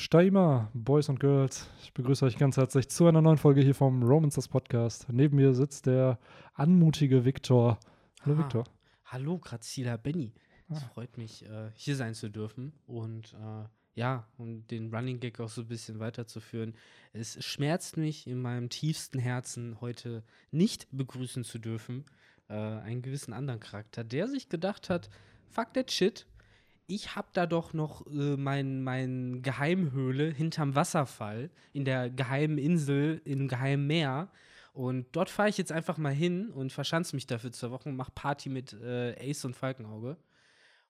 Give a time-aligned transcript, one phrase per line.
[0.00, 4.02] Steimer, Boys und Girls, ich begrüße euch ganz herzlich zu einer neuen Folge hier vom
[4.02, 5.06] Romancers Podcast.
[5.10, 6.18] Neben mir sitzt der
[6.52, 7.78] anmutige Viktor.
[8.20, 8.64] Hallo Ah, Viktor.
[9.06, 10.34] Hallo, Grazila Benny.
[10.68, 10.88] Es Ah.
[10.92, 13.64] freut mich, äh, hier sein zu dürfen und äh,
[13.98, 16.74] ja, um den Running Gag auch so ein bisschen weiterzuführen.
[17.14, 22.04] Es schmerzt mich in meinem tiefsten Herzen, heute nicht begrüßen zu dürfen,
[22.48, 25.08] äh, einen gewissen anderen Charakter, der sich gedacht hat,
[25.48, 26.26] fuck that shit,
[26.86, 33.20] ich hab da doch noch äh, mein, mein Geheimhöhle hinterm Wasserfall in der geheimen Insel
[33.24, 34.28] im geheimen Meer.
[34.72, 37.96] Und dort fahre ich jetzt einfach mal hin und verschanze mich dafür zwei Wochen und
[37.96, 40.16] mache Party mit äh, Ace und Falkenauge.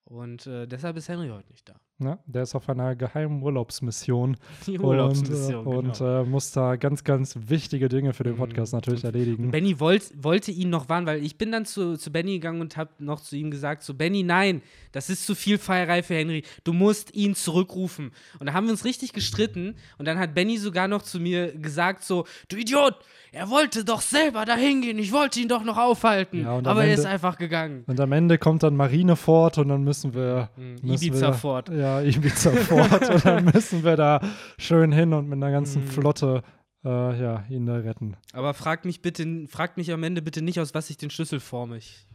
[0.04, 1.74] Und äh, deshalb ist Henry heute nicht da.
[1.98, 6.20] Ja, der ist auf einer geheimen Urlaubsmission Die und, Urlaubsmission, äh, und genau.
[6.20, 8.38] äh, muss da ganz, ganz wichtige Dinge für den Mhm.
[8.38, 9.50] Podcast natürlich erledigen.
[9.50, 12.76] Benny wollt, wollte ihn noch warnen, weil ich bin dann zu, zu Benny gegangen und
[12.76, 14.60] habe noch zu ihm gesagt, so Benny, nein,
[14.92, 18.10] das ist zu viel Feierei für Henry, du musst ihn zurückrufen.
[18.40, 21.52] Und da haben wir uns richtig gestritten und dann hat Benny sogar noch zu mir
[21.56, 22.94] gesagt, so, du Idiot,
[23.32, 26.84] er wollte doch selber dahin gehen, ich wollte ihn doch noch aufhalten, Ja, und aber
[26.84, 27.84] er ist Ende- einfach gegangen.
[27.86, 30.50] Und am Ende kommt dann Marineford und dann müssen wir.
[30.56, 31.68] Mhm, müssen Ibiza wir, fort.
[31.70, 33.08] Ja, Ibiza fort.
[33.10, 34.20] und dann müssen wir da
[34.58, 35.88] schön hin und mit einer ganzen Mhm.
[35.88, 36.42] Flotte
[36.84, 36.88] äh,
[37.20, 38.16] ja, ihn da retten.
[38.32, 41.40] Aber fragt mich bitte, fragt mich am Ende bitte nicht, aus was ich den Schlüssel
[41.40, 41.78] forme.
[41.78, 42.06] Ich,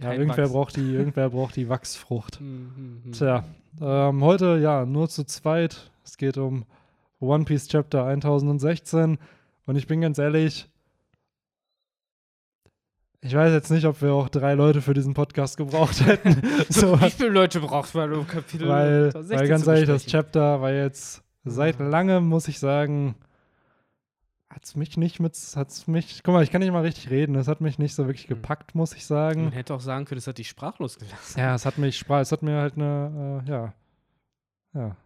[0.00, 0.52] Ja, irgendwer Wachs.
[0.52, 2.38] braucht, die, irgendwer braucht die Wachsfrucht.
[2.40, 3.12] hm, hm, hm.
[3.12, 3.44] Tja,
[3.80, 5.90] ähm, heute ja nur zu zweit.
[6.04, 6.64] Es geht um
[7.20, 9.18] One Piece Chapter 1016.
[9.66, 10.68] Und ich bin ganz ehrlich,
[13.20, 16.40] ich weiß jetzt nicht, ob wir auch drei Leute für diesen Podcast gebraucht hätten.
[16.68, 20.06] so, Wie viele Leute braucht man, um Kapitel weil, 16 weil ganz ehrlich, das?
[20.06, 23.14] Chapter war jetzt seit langem, muss ich sagen,
[24.50, 27.34] hat es mich nicht mit, hat's mich, guck mal, ich kann nicht mal richtig reden,
[27.34, 28.34] es hat mich nicht so wirklich Mhm.
[28.34, 29.44] gepackt, muss ich sagen.
[29.44, 31.38] Man hätte auch sagen können, es hat dich sprachlos gelassen.
[31.38, 33.72] Ja, es hat mich, es hat mir halt eine, äh, ja,
[34.74, 34.96] ja.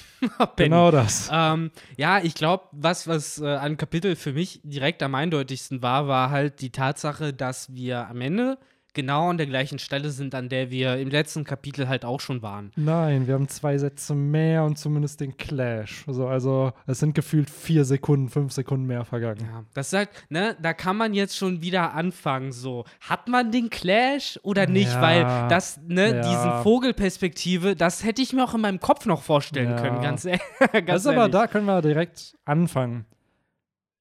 [0.56, 1.30] genau das.
[1.32, 6.08] Ähm, ja, ich glaube, was, was äh, an Kapitel für mich direkt am eindeutigsten war,
[6.08, 8.58] war halt die Tatsache, dass wir am Ende
[8.94, 12.42] genau an der gleichen Stelle sind, an der wir im letzten Kapitel halt auch schon
[12.42, 12.70] waren.
[12.76, 16.04] Nein, wir haben zwei Sätze mehr und zumindest den Clash.
[16.06, 19.40] Also, also es sind gefühlt vier Sekunden, fünf Sekunden mehr vergangen.
[19.40, 23.50] Ja, das ist halt, ne, da kann man jetzt schon wieder anfangen, so, hat man
[23.50, 24.92] den Clash oder nicht?
[24.92, 26.20] Ja, Weil das, ne, ja.
[26.22, 30.38] diesen Vogelperspektive, das hätte ich mir auch in meinem Kopf noch vorstellen können, ganz, e-
[30.72, 31.32] ganz das ist aber, ehrlich.
[31.32, 33.06] da können wir direkt anfangen.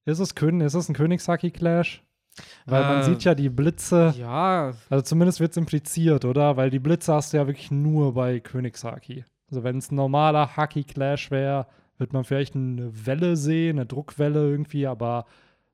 [0.05, 2.03] Ist es, Kön ist es ein Königshaki-Clash?
[2.65, 6.57] Weil man Äh, sieht ja die Blitze, Ja, also zumindest wird es impliziert, oder?
[6.57, 9.25] Weil die Blitze hast du ja wirklich nur bei Königshaki.
[9.49, 14.49] Also wenn es ein normaler Haki-Clash wäre, wird man vielleicht eine Welle sehen, eine Druckwelle
[14.49, 15.25] irgendwie, aber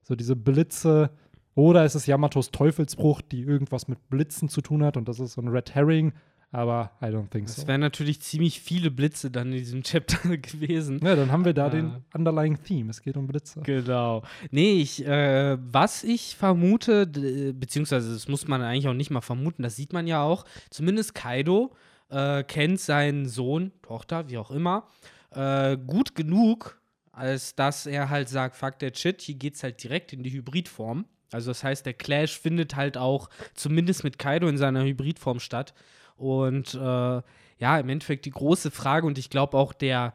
[0.02, 1.12] so diese Blitze.
[1.54, 5.34] Oder ist es Yamatos Teufelsbruch, die irgendwas mit Blitzen zu tun hat und das ist
[5.34, 6.14] so ein Red Herring,
[6.52, 7.62] aber I don't think so.
[7.62, 11.00] es wären natürlich ziemlich viele Blitze dann in diesem Chapter gewesen.
[11.04, 11.72] Ja, dann haben wir da Äh.
[11.72, 12.90] den underlying Theme.
[12.90, 13.62] Es geht um Blitze.
[13.62, 14.24] Genau.
[14.52, 17.06] Nee, ich, äh, was ich vermute,
[17.54, 21.14] beziehungsweise das muss man eigentlich auch nicht mal vermuten, das sieht man ja auch, zumindest
[21.16, 21.74] Kaido
[22.10, 24.88] äh, kennt seinen Sohn, Tochter, wie auch immer,
[25.32, 26.80] äh, gut genug,
[27.12, 31.06] als dass er halt sagt, fuck der Shit, hier geht's halt direkt in die Hybridform.
[31.34, 35.74] Also das heißt, der Clash findet halt auch zumindest mit Kaido in seiner Hybridform statt.
[36.18, 37.22] Und äh,
[37.60, 40.14] ja, im Endeffekt die große Frage und ich glaube auch der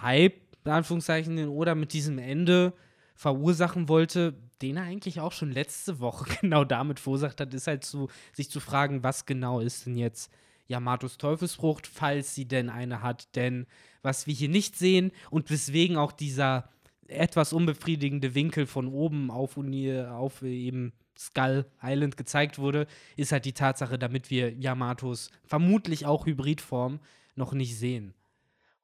[0.00, 2.72] Hype, in Anführungszeichen, den Oda mit diesem Ende
[3.14, 7.84] verursachen wollte, den er eigentlich auch schon letzte Woche genau damit verursacht hat, ist halt
[7.84, 10.32] zu, sich zu fragen, was genau ist denn jetzt
[10.68, 13.34] Yamatos Teufelsfrucht, falls sie denn eine hat.
[13.36, 13.66] Denn
[14.02, 16.70] was wir hier nicht sehen und weswegen auch dieser
[17.08, 20.92] etwas unbefriedigende Winkel von oben auf, auf eben
[21.26, 27.00] Skull Island gezeigt wurde, ist halt die Tatsache, damit wir Yamatos vermutlich auch Hybridform
[27.36, 28.14] noch nicht sehen.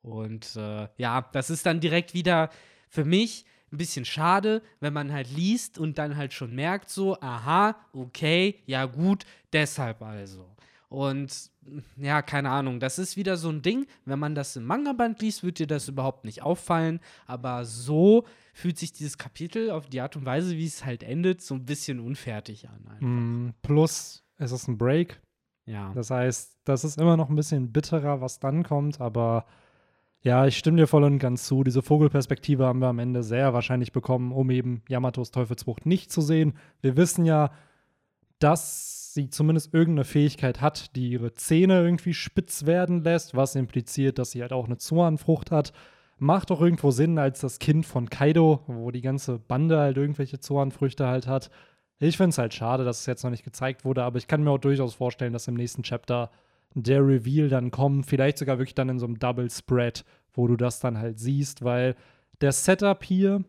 [0.02, 2.50] Und äh, ja, das ist dann direkt wieder
[2.88, 7.20] für mich ein bisschen schade, wenn man halt liest und dann halt schon merkt, so,
[7.20, 10.46] aha, okay, ja gut, deshalb also.
[10.88, 11.50] Und
[11.96, 15.42] ja, keine Ahnung, das ist wieder so ein Ding, wenn man das im Manga-Band liest,
[15.42, 18.24] wird dir das überhaupt nicht auffallen, aber so
[18.54, 21.66] fühlt sich dieses Kapitel auf die Art und Weise, wie es halt endet, so ein
[21.66, 22.84] bisschen unfertig an.
[23.00, 25.20] Mm, plus, es ist ein Break.
[25.66, 25.92] Ja.
[25.94, 29.44] Das heißt, das ist immer noch ein bisschen bitterer, was dann kommt, aber
[30.22, 31.62] ja, ich stimme dir voll und ganz zu.
[31.62, 36.22] Diese Vogelperspektive haben wir am Ende sehr wahrscheinlich bekommen, um eben Yamatos Teufelsbruch nicht zu
[36.22, 36.54] sehen.
[36.80, 37.52] Wir wissen ja,
[38.38, 44.18] dass sie zumindest irgendeine Fähigkeit hat, die ihre Zähne irgendwie spitz werden lässt, was impliziert,
[44.18, 45.72] dass sie halt auch eine Zoanfrucht hat.
[46.18, 50.40] Macht doch irgendwo Sinn als das Kind von Kaido, wo die ganze Bande halt irgendwelche
[50.40, 51.50] Zoanfrüchte halt hat.
[52.00, 54.42] Ich finde es halt schade, dass es jetzt noch nicht gezeigt wurde, aber ich kann
[54.42, 56.30] mir auch durchaus vorstellen, dass im nächsten Chapter
[56.74, 60.56] der Reveal dann kommt, vielleicht sogar wirklich dann in so einem Double Spread, wo du
[60.56, 61.96] das dann halt siehst, weil
[62.40, 63.42] der Setup hier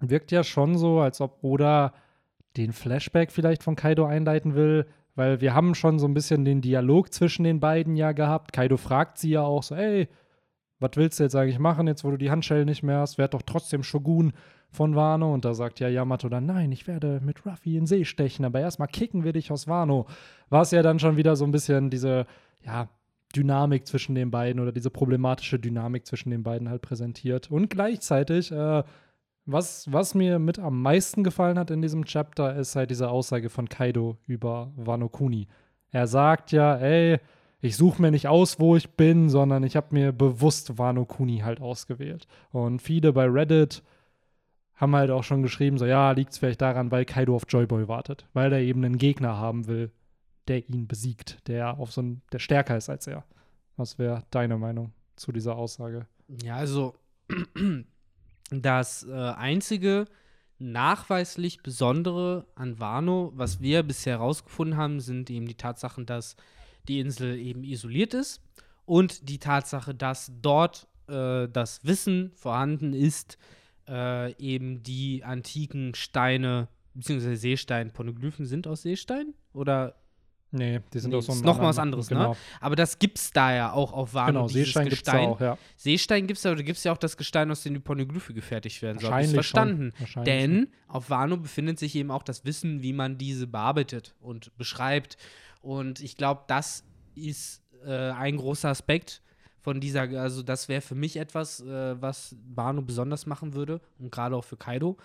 [0.00, 1.92] wirkt ja schon so, als ob Oda
[2.58, 6.60] den Flashback vielleicht von Kaido einleiten will, weil wir haben schon so ein bisschen den
[6.60, 8.52] Dialog zwischen den beiden ja gehabt.
[8.52, 10.08] Kaido fragt sie ja auch so, ey,
[10.80, 13.34] was willst du jetzt eigentlich machen, jetzt wo du die Handschellen nicht mehr hast, werd
[13.34, 14.32] doch trotzdem Shogun
[14.70, 15.32] von Wano.
[15.32, 18.60] Und da sagt ja Yamato dann, nein, ich werde mit Ruffy in See stechen, aber
[18.60, 20.06] erstmal kicken wir dich aus Wano.
[20.50, 22.26] War es ja dann schon wieder so ein bisschen diese,
[22.64, 22.88] ja,
[23.34, 27.50] Dynamik zwischen den beiden oder diese problematische Dynamik zwischen den beiden halt präsentiert.
[27.50, 28.82] Und gleichzeitig, äh,
[29.50, 33.48] was, was mir mit am meisten gefallen hat in diesem Chapter, ist halt diese Aussage
[33.48, 35.48] von Kaido über Wano Kuni.
[35.90, 37.18] Er sagt ja, ey,
[37.60, 41.38] ich suche mir nicht aus, wo ich bin, sondern ich habe mir bewusst Wano Kuni
[41.38, 42.28] halt ausgewählt.
[42.50, 43.82] Und viele bei Reddit
[44.74, 47.88] haben halt auch schon geschrieben, so ja, liegt es vielleicht daran, weil Kaido auf Joyboy
[47.88, 49.90] wartet, weil er eben einen Gegner haben will,
[50.46, 53.24] der ihn besiegt, der auf so ein, der stärker ist als er.
[53.76, 56.06] Was wäre deine Meinung zu dieser Aussage?
[56.42, 56.94] Ja, also
[58.50, 60.06] das äh, einzige
[60.58, 66.36] nachweislich Besondere an Wano, was wir bisher herausgefunden haben, sind eben die Tatsachen, dass
[66.88, 68.42] die Insel eben isoliert ist
[68.84, 73.38] und die Tatsache, dass dort äh, das Wissen vorhanden ist,
[73.86, 79.34] äh, eben die antiken Steine, beziehungsweise Seestein, Poneglyphen sind aus Seestein?
[79.52, 79.94] Oder
[80.50, 82.16] Nee, die sind Nee, aus so ist einem noch mal was anderes, ne?
[82.16, 82.36] genau.
[82.60, 84.32] Aber das gibt's da ja auch auf Wano.
[84.32, 85.28] Genau, Seestein gibt es Gestein.
[85.28, 85.58] auch, ja.
[85.76, 88.80] Seestein gibt's da, aber da gibt's ja auch das Gestein, aus dem die Poneglyphe gefertigt
[88.80, 89.04] werden sollen.
[89.04, 89.92] Ist Wahrscheinlich verstanden.
[89.92, 90.00] schon.
[90.00, 94.56] Wahrscheinlich Denn auf Wano befindet sich eben auch das Wissen, wie man diese bearbeitet und
[94.56, 95.18] beschreibt.
[95.60, 96.84] Und ich glaube, das
[97.14, 99.20] ist äh, ein großer Aspekt
[99.60, 104.10] von dieser, also das wäre für mich etwas, äh, was Wano besonders machen würde und
[104.10, 104.96] gerade auch für Kaido.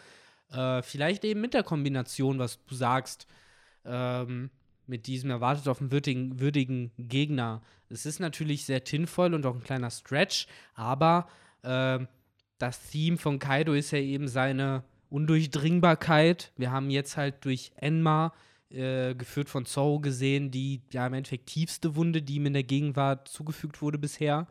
[0.52, 3.28] Äh, vielleicht eben mit der Kombination, was du sagst,
[3.84, 4.50] ähm,
[4.88, 7.62] mit diesem erwartet auf einen würdigen, würdigen Gegner.
[7.90, 11.28] Es ist natürlich sehr tinvoll und auch ein kleiner Stretch, aber
[11.64, 12.08] ähm,
[12.58, 16.52] das Theme von Kaido ist ja eben seine Undurchdringbarkeit.
[16.58, 18.34] Wir haben jetzt halt durch Enma,
[18.70, 22.64] äh, geführt von Zoro, gesehen, die ja im Endeffekt tiefste Wunde, die ihm in der
[22.64, 24.48] Gegenwart zugefügt wurde bisher.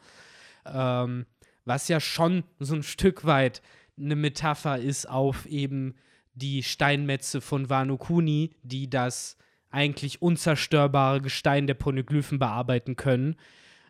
[0.65, 1.27] Ähm,
[1.65, 3.63] was ja schon so ein Stück weit
[3.99, 5.95] eine Metapher ist auf eben
[6.35, 9.37] die Steinmetze von Wano Kuni, die das
[9.73, 13.37] eigentlich unzerstörbare Gestein der Poneglyphen bearbeiten können.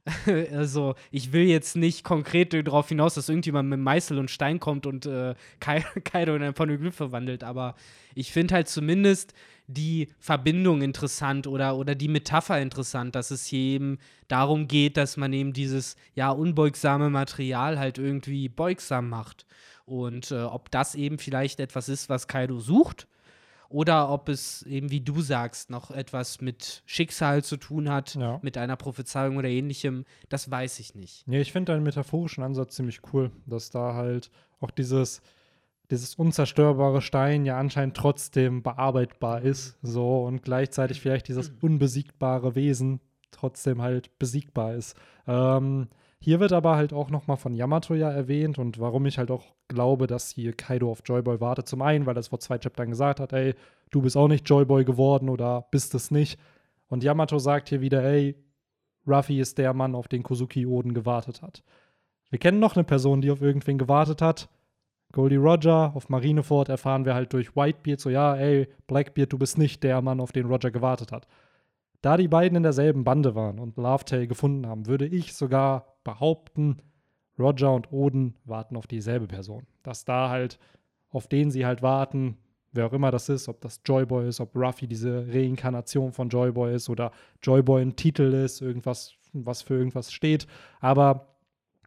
[0.53, 4.87] also, ich will jetzt nicht konkret darauf hinaus, dass irgendjemand mit Meißel und Stein kommt
[4.87, 7.77] und äh, Kai Kaido in ein Poneglyph verwandelt, aber
[8.15, 9.33] ich finde halt zumindest
[9.69, 15.17] die Verbindung interessant oder, oder die Metapher interessant, dass es hier eben darum geht, dass
[15.17, 19.47] man eben dieses ja unbeugsame Material halt irgendwie beugsam macht.
[19.85, 23.07] Und äh, ob das eben vielleicht etwas ist, was Kaido sucht,
[23.73, 28.39] oder ob es eben, wie du sagst, noch etwas mit Schicksal zu tun hat, Ja.
[28.43, 31.27] mit einer Prophezeiung oder ähnlichem, das weiß ich nicht.
[31.27, 34.31] Nee, ich finde deinen metaphorischen Ansatz ziemlich cool, dass da halt
[34.61, 35.23] auch dieses,
[35.91, 43.01] dieses unzerstörbare Stein ja anscheinend trotzdem bearbeitbar ist, so und gleichzeitig vielleicht dieses unbesiegbare Wesen
[43.31, 44.97] trotzdem halt besiegbar ist.
[45.27, 45.89] Ähm,
[46.25, 49.33] hier wird aber halt auch noch mal von Yamato ja erwähnt und warum ich halt
[49.33, 51.67] auch glaube, dass hier Kaido auf Joyboy wartet.
[51.67, 53.57] Zum einen, weil er es vor zwei Chaptern gesagt hat, ey,
[53.91, 56.39] du bist auch nicht Joyboy geworden oder bist es nicht.
[56.87, 58.37] Und Yamato sagt hier wieder, ey,
[59.05, 61.65] Ruffy ist der Mann, auf den Kozuki Oden gewartet hat.
[62.31, 64.49] Wir kennen noch eine Person, die auf irgendwen gewartet hat.
[65.11, 69.59] Goldie Roger, auf Marineford erfahren wir halt durch Whitebeard so, ja, ey, Blackbeard, du bist
[69.59, 71.27] nicht der Mann, auf den Roger gewartet hat.
[72.03, 76.79] Da die beiden in derselben Bande waren und Lovetail gefunden haben, würde ich sogar behaupten,
[77.39, 79.67] Roger und Oden warten auf dieselbe Person.
[79.83, 80.59] Dass da halt,
[81.11, 82.37] auf den sie halt warten,
[82.73, 86.75] wer auch immer das ist, ob das Joyboy ist, ob Ruffy diese Reinkarnation von Joyboy
[86.75, 90.47] ist oder Joyboy ein Titel ist, irgendwas, was für irgendwas steht,
[90.81, 91.29] aber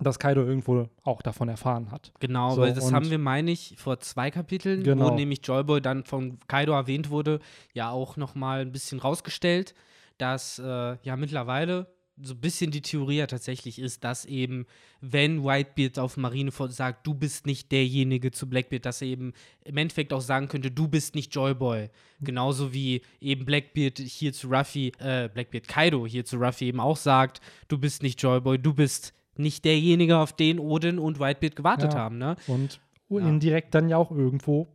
[0.01, 2.11] dass Kaido irgendwo auch davon erfahren hat.
[2.19, 5.11] Genau, So, weil das haben wir, meine ich, vor zwei Kapiteln, Genau.
[5.11, 7.39] wo nämlich Joyboy dann von Kaido erwähnt wurde,
[7.73, 9.73] ja auch noch mal ein bisschen rausgestellt,
[10.17, 11.87] dass äh, ja mittlerweile
[12.21, 14.67] so ein bisschen die Theorie ja tatsächlich ist, dass eben,
[15.01, 19.33] wenn Whitebeard auf Marineford sagt, du bist nicht derjenige zu Blackbeard, dass er eben
[19.65, 21.89] im Endeffekt auch sagen könnte, du bist nicht Joyboy.
[22.21, 26.95] Genauso wie eben Blackbeard hier zu Ruffy, äh, Blackbeard Kaido hier zu Ruffy eben auch
[26.95, 31.93] sagt, du bist nicht Joyboy, du bist nicht derjenige, auf den Odin und Whitebeard gewartet
[31.95, 31.99] Ja.
[31.99, 32.37] haben, ne?
[32.47, 32.79] Und
[33.09, 33.27] Ja.
[33.27, 34.69] indirekt dann ja auch irgendwo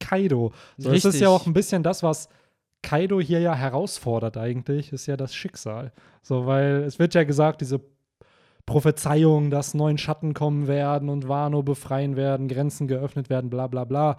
[0.00, 0.52] Kaido.
[0.78, 2.28] So, das ist ja auch ein bisschen das, was
[2.82, 5.92] Kaido hier ja herausfordert eigentlich, ist ja das Schicksal.
[6.22, 7.80] So, weil es wird ja gesagt, diese
[8.66, 13.84] Prophezeiung, dass neun Schatten kommen werden und Wano befreien werden, Grenzen geöffnet werden, bla bla
[13.84, 14.16] bla.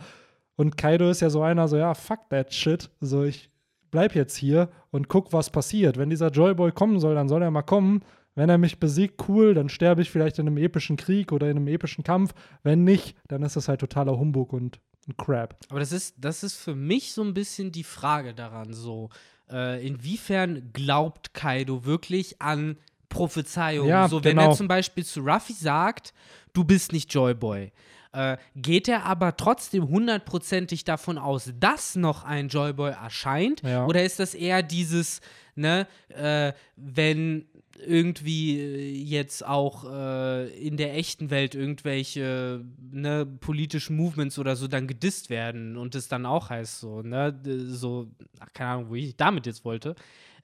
[0.56, 2.90] Und Kaido ist ja so einer, so, ja, fuck that shit.
[3.00, 3.50] So, ich
[3.92, 5.98] bleib jetzt hier und guck, was passiert.
[5.98, 8.04] Wenn dieser Joyboy kommen soll, dann soll er mal kommen.
[8.36, 11.58] Wenn er mich besiegt, cool, dann sterbe ich vielleicht in einem epischen Krieg oder in
[11.58, 12.34] einem epischen Kampf.
[12.64, 15.56] Wenn nicht, dann ist das halt totaler Humbug und ein Crap.
[15.70, 19.10] Aber das ist, das ist für mich so ein bisschen die Frage daran, so,
[19.52, 22.78] äh, inwiefern glaubt Kaido wirklich an
[23.10, 23.90] Prophezeiungen?
[23.90, 24.50] Ja, so, wenn genau.
[24.50, 26.14] er zum Beispiel zu Ruffy sagt,
[26.54, 27.72] du bist nicht Joyboy,
[28.12, 33.62] äh, geht er aber trotzdem hundertprozentig davon aus, dass noch ein Joyboy erscheint?
[33.62, 33.86] Ja.
[33.86, 35.22] Oder ist das eher dieses,
[35.56, 37.46] ne, äh, wenn
[37.80, 44.68] irgendwie äh, jetzt auch äh, in der echten Welt irgendwelche ne, politischen Movements oder so
[44.68, 47.38] dann gedisst werden und es dann auch heißt so, ne,
[47.70, 48.08] so,
[48.40, 49.96] ach, keine Ahnung, wo ich damit jetzt wollte.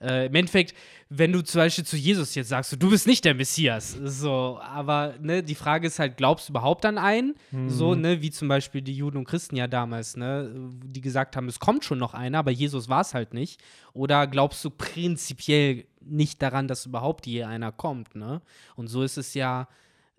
[0.02, 0.74] Äh, Im Endeffekt,
[1.10, 4.58] wenn du zum Beispiel zu Jesus jetzt sagst, so, du bist nicht der Messias, so,
[4.62, 7.36] aber ne, die Frage ist halt, glaubst du überhaupt an einen?
[7.68, 10.50] So, ne, wie zum Beispiel die Juden und Christen ja damals, ne,
[10.86, 13.60] die gesagt haben, es kommt schon noch einer, aber Jesus war es halt nicht.
[13.92, 18.42] Oder glaubst du prinzipiell nicht daran, dass überhaupt je einer kommt, ne?
[18.76, 19.68] Und so ist es ja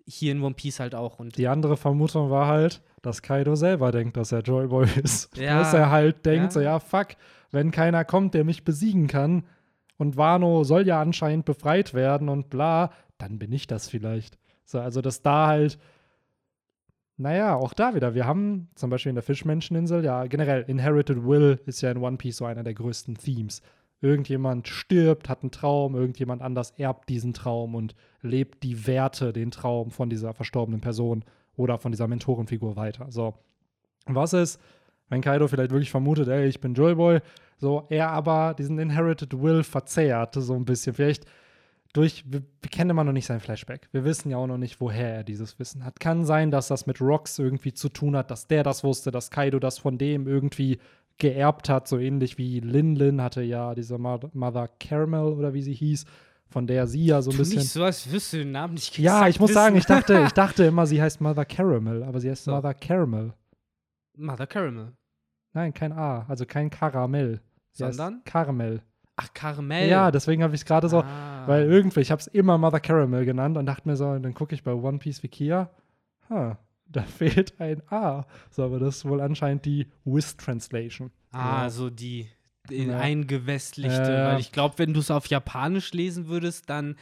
[0.07, 1.19] hier in One Piece halt auch.
[1.19, 5.35] Und Die andere Vermutung war halt, dass Kaido selber denkt, dass er Joyboy ist.
[5.37, 5.59] Ja.
[5.59, 6.51] Dass er halt denkt, Ja.
[6.51, 7.09] so, ja, fuck,
[7.51, 9.43] wenn keiner kommt, der mich besiegen kann
[9.97, 14.37] und Wano soll ja anscheinend befreit werden und bla, dann bin ich das vielleicht.
[14.65, 15.77] So, also, dass da halt,
[17.17, 21.59] naja, auch da wieder, wir haben zum Beispiel in der Fischmenscheninsel, ja, generell, Inherited Will
[21.65, 23.61] ist ja in One Piece so einer der größten Themes.
[24.01, 29.51] Irgendjemand stirbt, hat einen Traum, irgendjemand anders erbt diesen Traum und lebt die Werte, den
[29.51, 31.23] Traum von dieser verstorbenen Person
[31.55, 33.07] oder von dieser Mentorenfigur weiter.
[33.09, 33.35] So.
[34.07, 34.59] Was ist,
[35.09, 37.19] wenn Kaido vielleicht wirklich vermutet, ey, ich bin Joyboy,
[37.57, 40.95] so, er aber diesen Inherited Will verzehrt, so ein bisschen.
[40.95, 41.25] Vielleicht
[41.93, 43.87] durch, wir, wir kennen immer noch nicht sein Flashback.
[43.91, 45.99] Wir wissen ja auch noch nicht, woher er dieses Wissen hat.
[45.99, 49.29] Kann sein, dass das mit Rocks irgendwie zu tun hat, dass der das wusste, dass
[49.29, 50.79] Kaido das von dem irgendwie
[51.17, 55.61] geerbt hat, so ähnlich wie Lin Lin hatte ja diese Mo- Mother Caramel oder wie
[55.61, 56.05] sie hieß,
[56.47, 57.59] von der sie ja so ein tu bisschen.
[57.59, 59.55] nicht so, als du den Namen nicht Ja, ich muss wissen.
[59.59, 62.51] sagen, ich dachte, ich dachte immer, sie heißt Mother Caramel, aber sie heißt So.
[62.51, 63.33] Mother Caramel.
[64.17, 64.93] Mother Caramel.
[65.53, 67.41] Nein, kein A, also kein Karamell.
[67.71, 68.21] Sie Sondern?
[68.25, 68.81] Karamell.
[69.17, 69.89] Ach, Karamell.
[69.89, 71.43] Ja, deswegen habe ich es gerade so, Ah.
[71.47, 74.55] weil irgendwie, ich habe es immer Mother Caramel genannt und dachte mir so, dann gucke
[74.55, 75.69] ich bei One Piece Wikia,
[76.29, 76.57] ha,
[77.01, 78.25] da fehlt ein A.
[78.49, 81.11] So, aber das ist wohl anscheinend die Wiz Translation.
[81.31, 81.69] Ah, Ja.
[81.69, 82.27] so die
[82.69, 82.99] Ja.
[82.99, 84.27] eingewestlichte, Ja.
[84.33, 86.95] weil ich glaube, wenn du es auf Japanisch lesen würdest, dann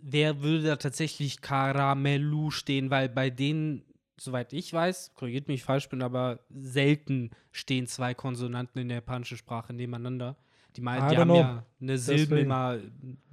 [0.00, 3.82] wer würde da tatsächlich Karamelu stehen, weil bei denen,
[4.20, 8.98] soweit ich weiß, korrigiert mich, ich falsch bin, aber selten stehen zwei Konsonanten in der
[8.98, 10.36] japanischen Sprache nebeneinander.
[10.76, 11.40] Die, mei- I die haben know.
[11.40, 12.76] ja eine Silbe immer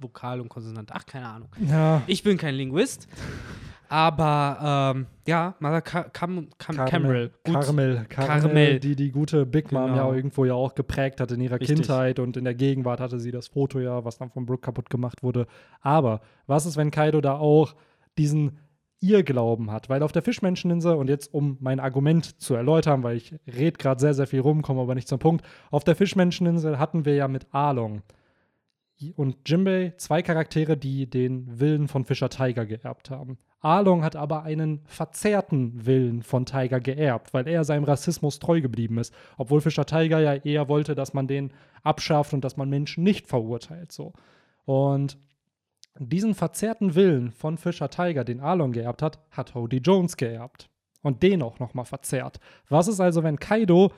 [0.00, 0.90] Vokal und Konsonant.
[0.92, 1.48] Ach, keine Ahnung.
[1.68, 3.06] Ja, Ich bin kein Linguist,
[3.88, 6.48] aber ähm, ja, Mother Cam Cam.
[6.58, 7.30] Caramel.
[7.44, 8.80] Caramel, Caramel.
[8.80, 10.10] die die gute Big Mom Genau.
[10.10, 11.76] ja irgendwo ja auch geprägt hat in ihrer Richtig.
[11.76, 14.90] Kindheit und in der Gegenwart hatte sie das Foto ja, was dann von Brooke kaputt
[14.90, 15.46] gemacht wurde.
[15.80, 17.74] Aber was ist, wenn Kaido da auch
[18.18, 18.58] diesen
[19.00, 19.88] Irrglauben hat?
[19.88, 24.00] Weil auf der Fischmenscheninsel, und jetzt um mein Argument zu erläutern, weil ich red gerade
[24.00, 25.44] sehr, sehr viel rum, komme aber nicht zum Punkt.
[25.70, 28.02] Auf der Fischmenscheninsel hatten wir ja mit Arlong
[29.14, 33.38] und Jimbei zwei Charaktere, die den Willen von Fischer Tiger geerbt haben.
[33.60, 38.98] Arlong hat aber einen verzerrten Willen von Tiger geerbt, weil er seinem Rassismus treu geblieben
[38.98, 39.14] ist.
[39.38, 43.26] Obwohl Fischer Tiger ja eher wollte, dass man den abschafft und dass man Menschen nicht
[43.26, 43.92] verurteilt.
[43.92, 44.12] So.
[44.64, 45.18] Und
[45.98, 50.68] diesen verzerrten Willen von Fischer Tiger, den Arlong geerbt hat, hat Hody Jones geerbt.
[51.02, 52.40] Und den auch nochmal verzerrt.
[52.68, 53.92] Was ist also, wenn Kaido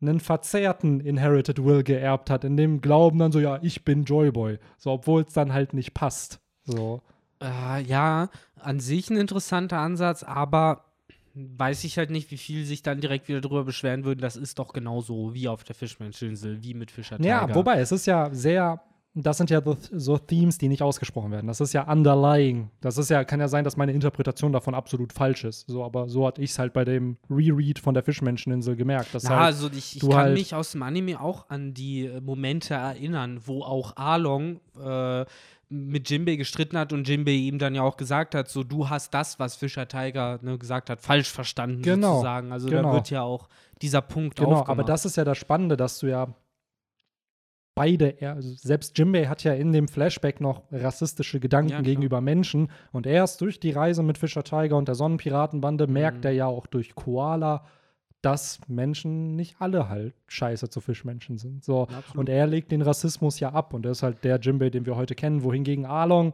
[0.00, 4.58] einen verzerrten Inherited Will geerbt hat, in dem Glauben dann so, ja, ich bin Joyboy.
[4.76, 6.40] So, obwohl es dann halt nicht passt.
[6.64, 7.00] So.
[7.44, 8.28] Äh, ja,
[8.60, 10.84] an sich ein interessanter Ansatz, aber
[11.34, 14.20] weiß ich halt nicht, wie viel sich dann direkt wieder drüber beschweren würden.
[14.20, 18.06] Das ist doch genauso wie auf der Fischmenscheninsel, wie mit Fischer Ja, wobei, es ist
[18.06, 18.80] ja sehr,
[19.14, 19.60] das sind ja
[19.92, 21.48] so, Themes, die nicht ausgesprochen werden.
[21.48, 22.70] Das ist ja underlying.
[22.80, 25.68] Das ist ja, kann ja sein, dass meine Interpretation davon absolut falsch ist.
[25.68, 29.12] So, aber so hatte ich es halt bei dem Reread von der Fischmenscheninsel gemerkt.
[29.12, 32.06] Dass Na, halt, also ich, ich kann halt- mich aus dem Anime auch an die
[32.06, 35.24] äh, Momente erinnern, wo auch Arlong äh,
[35.68, 39.12] mit Jinbei gestritten hat und Jinbei ihm dann ja auch gesagt hat, so du hast
[39.14, 42.52] das, was Fischer Tiger ne, gesagt hat, falsch verstanden Genau, sozusagen.
[42.52, 42.92] Also da genau.
[42.92, 43.48] wird ja auch
[43.82, 44.68] dieser Punkt Genau, aufgemacht.
[44.70, 46.28] aber das ist ja das Spannende, dass du ja
[47.76, 52.20] beide, er- also selbst Jimbei hat ja in dem Flashback noch rassistische Gedanken Ja, gegenüber
[52.20, 56.24] Menschen und erst durch die Reise mit Fischer Tiger und der Sonnenpiratenbande merkt Mhm.
[56.24, 57.64] er ja auch durch Koala,
[58.24, 61.64] dass Menschen nicht alle halt scheiße zu Fischmenschen sind.
[61.64, 61.82] So.
[61.82, 62.16] Absolut.
[62.16, 64.96] Und er legt den Rassismus ja ab und er ist halt der Jimbei, den wir
[64.96, 66.32] heute kennen, wohingegen Arlong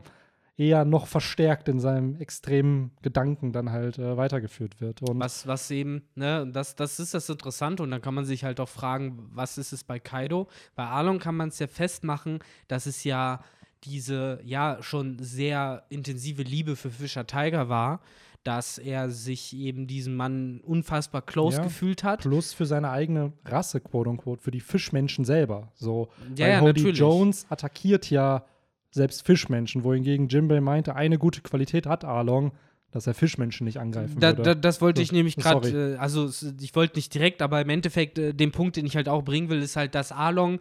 [0.57, 5.01] eher noch verstärkt in seinem extremen Gedanken dann halt äh, weitergeführt wird.
[5.01, 8.45] Und Was, was eben, ne, das, das ist das Interessante und dann kann man sich
[8.45, 10.49] halt auch fragen, was ist es bei Kaido?
[10.77, 13.41] Bei Arlong kann man es ja festmachen, dass es ja
[13.85, 18.01] diese, ja, schon sehr intensive Liebe für Fischer Tiger war,
[18.43, 21.63] dass er sich eben diesem Mann unfassbar close Ja.
[21.63, 22.21] gefühlt hat.
[22.21, 25.71] plus für seine eigene Rasse, quote unquote, für die Fischmenschen selber.
[25.75, 26.99] So, Ja, weil ja, Hody natürlich.
[26.99, 28.45] Jones attackiert ja
[28.93, 32.53] selbst Fischmenschen, wohingegen Jimbei meinte, eine gute Qualität hat Arlong,
[32.93, 34.43] dass er Fischmenschen nicht angreifen Da, würde.
[34.43, 36.29] da, das wollte ich nämlich gerade, äh, also
[36.61, 39.49] ich wollte nicht direkt, aber im Endeffekt, äh, den Punkt, den ich halt auch bringen
[39.49, 40.59] will, ist halt, dass Arlong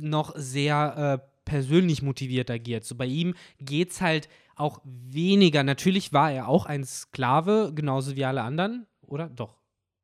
[0.00, 2.84] noch sehr äh, persönlich motiviert agiert.
[2.84, 5.62] So bei ihm geht es halt auch weniger.
[5.62, 9.28] Natürlich war er auch ein Sklave, genauso wie alle anderen, oder?
[9.28, 9.56] Doch.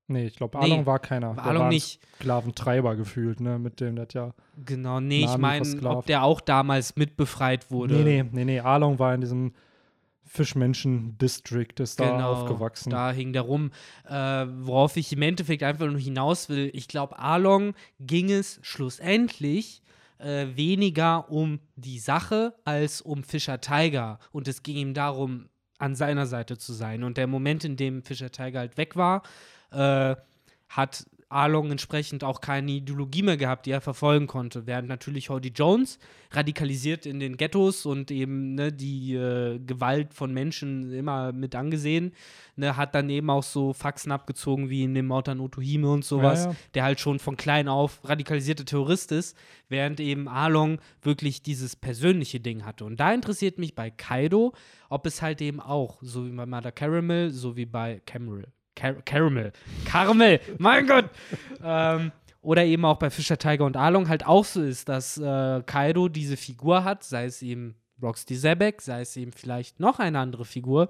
[0.06, 1.35] nee, ich glaube, Nee, Arlong war keiner.
[1.35, 2.00] Der Arlong war nicht.
[2.16, 4.35] Sklaventreiber gefühlt, ne, mit dem das ja.
[4.64, 7.94] Genau, nee, ich Nami meine, ob der auch damals mitbefreit wurde.
[7.94, 9.52] Nee, nee, nee, nee, Arlong war in diesem
[10.25, 12.90] Fischmenschen-District, ist da Genau, aufgewachsen.
[12.90, 13.71] Da hing der rum.
[14.09, 19.81] Äh, worauf ich im Endeffekt einfach nur hinaus will, ich glaube, Arlong ging es schlussendlich
[20.23, 24.19] äh, weniger um die Sache als um Fischer Tiger.
[24.31, 25.49] Und es ging ihm darum,
[25.79, 27.02] an seiner Seite zu sein.
[27.02, 29.23] Und der Moment, in dem Fischer Tiger halt weg war,
[29.73, 30.14] äh,
[30.69, 34.66] hat Arlong entsprechend auch keine Ideologie mehr gehabt, die er verfolgen konnte.
[34.66, 35.98] Während natürlich Hody Jones
[36.30, 42.12] radikalisiert in den Ghettos und eben ne, die äh, Gewalt von Menschen immer mit angesehen,
[42.56, 46.04] ne, hat dann eben auch so Faxen abgezogen wie in dem Mord an Otohime und
[46.04, 46.56] sowas, Ja, ja.
[46.74, 49.36] der halt schon von klein auf radikalisierte Terrorist ist,
[49.68, 52.84] während eben Arlong wirklich dieses persönliche Ding hatte.
[52.84, 54.52] Und da interessiert mich bei Kaido,
[54.88, 58.95] ob es halt eben auch, so wie bei Mother Caramel, so wie bei Caramel, Car
[59.05, 59.52] Caramel,
[59.85, 61.11] Caramel, mein Gott,
[61.62, 65.62] ähm, oder eben auch bei Fischer, Tiger und Arlong halt auch so ist, dass äh,
[65.64, 70.19] Kaido diese Figur hat, sei es eben Roxy Zebek, sei es eben vielleicht noch eine
[70.19, 70.88] andere Figur,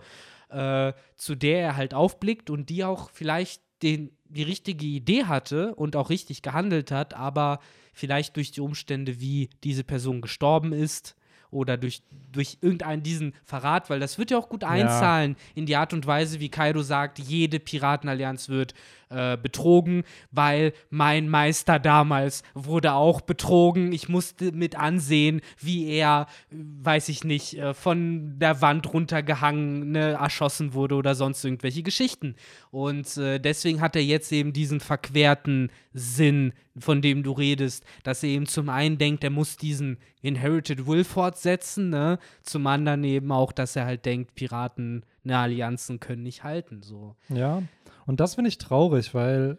[0.49, 5.75] äh, zu der er halt aufblickt und die auch vielleicht den, die richtige Idee hatte
[5.75, 7.59] und auch richtig gehandelt hat, aber
[7.93, 11.17] vielleicht durch die Umstände, wie diese Person gestorben ist
[11.53, 15.77] oder durch, durch irgendeinen diesen Verrat, weil das wird ja auch gut einzahlen in die
[15.77, 18.75] Art und Weise, wie Kaido sagt, jede Piratenallianz wird
[19.13, 23.93] äh, betrogen, weil mein Meister damals wurde auch betrogen.
[23.93, 29.93] Ich musste mit ansehen, wie er, äh, weiß ich nicht, äh, von der Wand runtergehangen,
[29.93, 32.35] ne, erschossen wurde oder sonst irgendwelche Geschichten.
[32.71, 38.23] Und äh, deswegen hat er jetzt eben diesen verquerten Sinn, von dem du redest, dass
[38.23, 42.19] er eben zum einen denkt, er muss diesen Inherited Will fortsetzen, ne?
[42.43, 47.17] zum anderen eben auch, dass er halt denkt, Piraten, ne, Allianzen können nicht halten, so.
[47.29, 47.63] Ja,
[48.07, 49.59] und das finde ich traurig, weil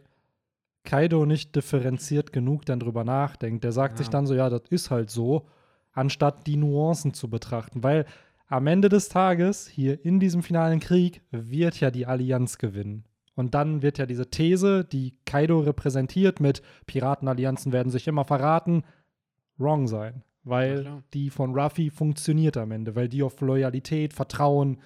[0.84, 3.64] Kaido nicht differenziert genug dann drüber nachdenkt.
[3.64, 3.98] Der sagt Ja.
[4.00, 5.48] sich dann so, ja, das ist halt so,
[5.94, 7.84] anstatt die Nuancen zu betrachten.
[7.84, 8.06] Weil
[8.48, 13.06] am Ende des Tages, hier in diesem finalen Krieg, wird ja die Allianz gewinnen.
[13.36, 18.84] Und dann wird ja diese These, die Kaido repräsentiert mit Piratenallianzen werden sich immer verraten,
[19.58, 20.24] wrong sein.
[20.44, 21.04] Ja, Weil klar.
[21.14, 24.80] die von Ruffy funktioniert am Ende, weil die auf Loyalität, Vertrauen,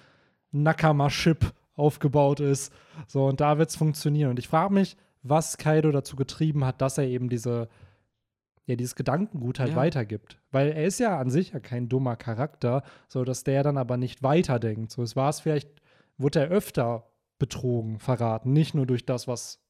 [0.52, 2.72] Nakama-Ship aufgebaut ist.
[3.06, 4.30] So, und da wird es funktionieren.
[4.30, 7.68] Und ich frage mich, was Kaido dazu getrieben hat, dass er eben diese,
[8.66, 9.76] ja, dieses Gedankengut halt Ja.
[9.76, 10.38] weitergibt.
[10.50, 13.96] Weil er ist ja an sich ja kein dummer Charakter, so dass der dann aber
[13.96, 14.90] nicht weiterdenkt.
[14.92, 15.70] So, es war es vielleicht,
[16.16, 17.06] wurde er öfter
[17.38, 18.52] betrogen, verraten.
[18.52, 19.60] Nicht nur durch das, was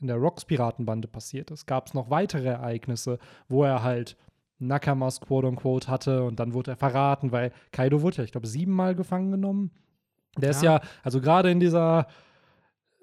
[0.00, 1.66] in der Rocks-Piratenbande passiert ist.
[1.66, 4.16] Gab es noch weitere Ereignisse, wo er halt
[4.60, 8.94] Nakamas quote-unquote hatte und dann wurde er verraten, weil Kaido wurde ja, ich glaube, siebenmal
[8.94, 9.70] gefangen genommen.
[10.36, 10.74] Der ist Ja.
[10.76, 12.06] ja, also gerade in dieser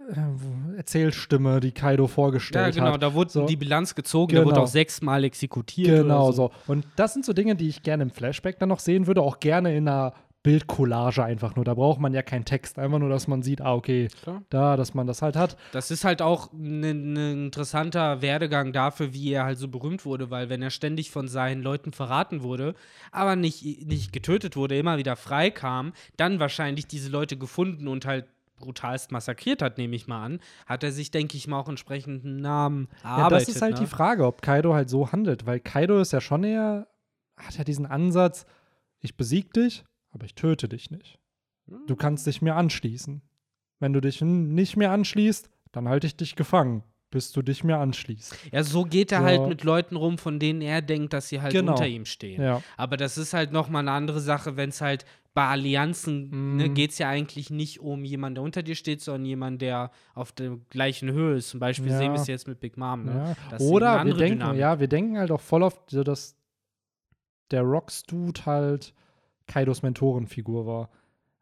[0.10, 3.02] äh, Erzählstimme, die Kaido Ja, vorgestellt genau, hat.
[3.02, 3.46] da wurde So.
[3.46, 4.64] die Bilanz gezogen, da wurde Genau.
[4.64, 6.02] auch sechsmal exekutiert.
[6.04, 6.52] Genau oder so.
[6.68, 9.40] Und das sind so Dinge, die ich gerne im Flashback dann noch sehen würde, auch
[9.40, 10.14] gerne in einer
[10.46, 11.66] Bildcollage einfach nur.
[11.66, 14.44] Da braucht man ja keinen Text, einfach nur, dass man sieht, ah, okay, Klar.
[14.52, 15.58] da, dass man das halt hat.
[15.72, 20.30] Das ist halt auch ein ne interessanter Werdegang dafür, wie er halt so berühmt wurde,
[20.30, 22.76] weil wenn er ständig von seinen Leuten verraten wurde,
[23.12, 28.06] aber nicht, nicht getötet wurde, immer wieder frei kam, dann wahrscheinlich diese Leute gefunden und
[28.06, 28.26] halt
[28.60, 32.38] brutalst massakriert hat, nehme ich mal an, hat er sich, denke ich mal, auch entsprechenden
[32.38, 33.50] Namen Ja, erarbeitet.
[33.50, 33.80] das ist halt ne?
[33.80, 36.88] die Frage, ob Kaido halt so handelt, weil Kaido ist ja schon eher,
[37.36, 38.46] hat ja diesen Ansatz,
[39.02, 39.84] ich besieg dich,
[40.16, 41.20] aber ich töte dich nicht.
[41.88, 43.22] Du kannst dich mir anschließen.
[43.80, 47.78] Wenn du dich nicht mehr anschließt, dann halte ich dich gefangen, bis du dich mir
[47.78, 48.36] anschließt.
[48.52, 49.26] Ja, so geht er So.
[49.26, 51.74] halt mit Leuten rum, von denen er denkt, dass sie halt Genau.
[51.74, 52.42] unter ihm stehen.
[52.42, 52.62] Ja.
[52.78, 56.74] Aber das ist halt nochmal eine andere Sache, wenn es halt bei Allianzen ne, Mm.
[56.76, 60.32] geht es ja eigentlich nicht um jemanden, der unter dir steht, sondern jemanden, der auf
[60.32, 61.50] der gleichen Höhe ist.
[61.50, 61.98] Zum Beispiel Ja.
[61.98, 63.04] sehen wir es jetzt mit Big Mom.
[63.04, 63.36] Ne?
[63.52, 63.58] Ja.
[63.60, 64.62] Oder wir andere denken, Dynamik.
[64.62, 66.38] ja, wir denken halt auch voll oft, dass
[67.52, 68.94] der Rocks-Dude halt
[69.48, 70.90] Kaidos Mentorenfigur war.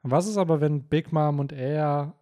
[0.02, 2.14] Was ist aber, wenn Big Mom und er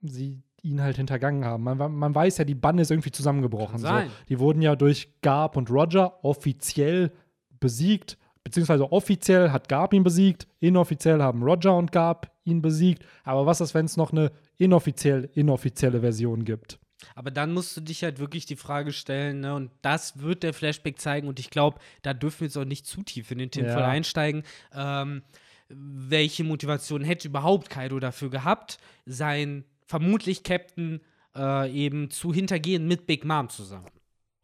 [0.00, 1.64] sie ihn halt hintergangen haben?
[1.64, 3.78] Man, man weiß ja, die Bande ist irgendwie zusammengebrochen.
[3.78, 3.88] So.
[4.28, 7.12] Die wurden ja durch Garb und Roger offiziell
[7.58, 13.04] besiegt, beziehungsweise offiziell hat Garb ihn besiegt, inoffiziell haben Roger und Garb ihn besiegt.
[13.24, 16.78] Aber was ist, wenn es noch eine inoffiziell inoffizielle Version gibt?
[17.14, 20.54] Aber dann musst du dich halt wirklich die Frage stellen, ne, und das wird der
[20.54, 23.50] Flashback zeigen, und ich glaube, da dürfen wir jetzt auch nicht zu tief in den
[23.50, 23.88] Themenfall ja.
[23.88, 24.42] einsteigen.
[24.72, 25.22] Ähm,
[25.68, 31.00] welche Motivation hätte überhaupt Kaido dafür gehabt, sein vermutlich Captain
[31.34, 33.90] äh, eben zu hintergehen mit Big Mom zusammen?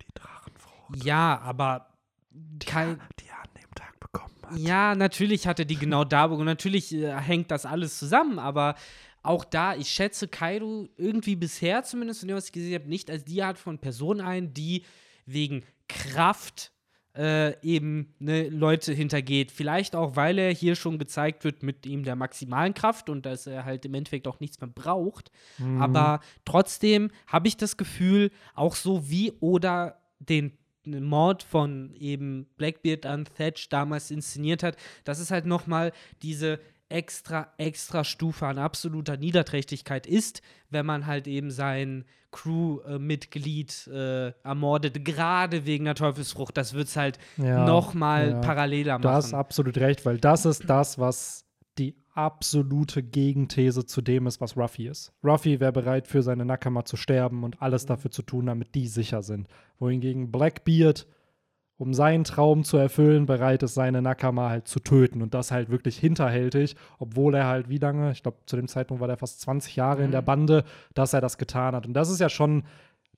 [0.02, 1.04] Die Drachenfrucht.
[1.04, 1.94] Ja, aber
[2.30, 4.58] die, kein, die er an dem Tag bekommen hat.
[4.58, 8.74] Ja, natürlich hat er die genau da und natürlich äh, hängt das alles zusammen, aber
[9.22, 13.10] auch da, ich schätze Kaido irgendwie bisher zumindest, von dem, was ich gesehen habe, nicht
[13.10, 14.84] als die Art von Person ein, die
[15.26, 16.72] wegen Kraft
[17.16, 19.50] äh, eben ne, Leute hintergeht.
[19.50, 23.46] Vielleicht auch, weil er hier schon gezeigt wird mit ihm der maximalen Kraft und dass
[23.46, 25.30] er halt im Endeffekt auch nichts mehr braucht.
[25.58, 25.82] Mhm.
[25.82, 33.06] Aber trotzdem habe ich das Gefühl, auch so wie oder den Mord von eben Blackbeard
[33.06, 38.58] an Thatch damals inszeniert hat, das ist halt noch mal diese extra, extra Stufe an
[38.58, 46.56] absoluter Niederträchtigkeit ist, wenn man halt eben sein Crew-Mitglied äh, ermordet, gerade wegen der Teufelsfrucht.
[46.56, 48.40] Das wird es halt ja, noch mal ja.
[48.40, 49.02] paralleler machen.
[49.02, 51.44] Du hast absolut recht, weil das ist das, was
[51.78, 55.12] die absolute Gegenthese zu dem ist, was Ruffy ist.
[55.24, 58.86] Ruffy wäre bereit, für seine Nakama zu sterben und alles dafür zu tun, damit die
[58.86, 59.48] sicher sind.
[59.78, 61.06] Wohingegen Blackbeard
[61.80, 65.22] um seinen Traum zu erfüllen, bereit ist, seine Nakama halt zu töten.
[65.22, 69.00] Und das halt wirklich hinterhältig, obwohl er halt wie lange, ich glaube, zu dem Zeitpunkt
[69.00, 70.04] war er fast 20 Jahre mhm.
[70.04, 70.26] in der mhm.
[70.26, 71.86] Bande, dass er das getan hat.
[71.86, 72.64] Und das ist ja schon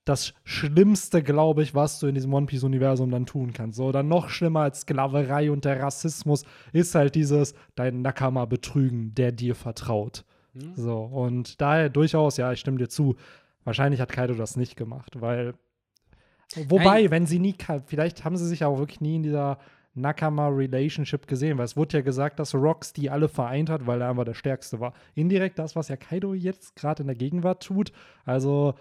[0.05, 3.79] das Schlimmste, glaube ich, was du in diesem One Piece-Universum dann tun kannst.
[3.79, 9.13] So, dann noch schlimmer als Sklaverei und der Rassismus ist halt dieses, dein Nakama betrügen,
[9.17, 10.25] der dir vertraut.
[10.55, 10.75] Mhm.
[10.77, 13.17] So, und daher durchaus, ja, ich stimme dir zu,
[13.65, 15.55] wahrscheinlich hat Kaido das nicht gemacht, weil
[16.69, 17.55] Wobei, wenn sie nie,
[17.87, 19.59] vielleicht haben sie sich auch wirklich nie in dieser
[19.95, 24.11] Nakama-Relationship gesehen, weil es wurde ja gesagt, dass Rox die alle vereint hat, weil er
[24.11, 24.95] einfach der Stärkste war.
[25.15, 27.93] Indirekt das, was ja Kaido jetzt gerade in der Gegenwart tut.
[28.25, 28.75] Also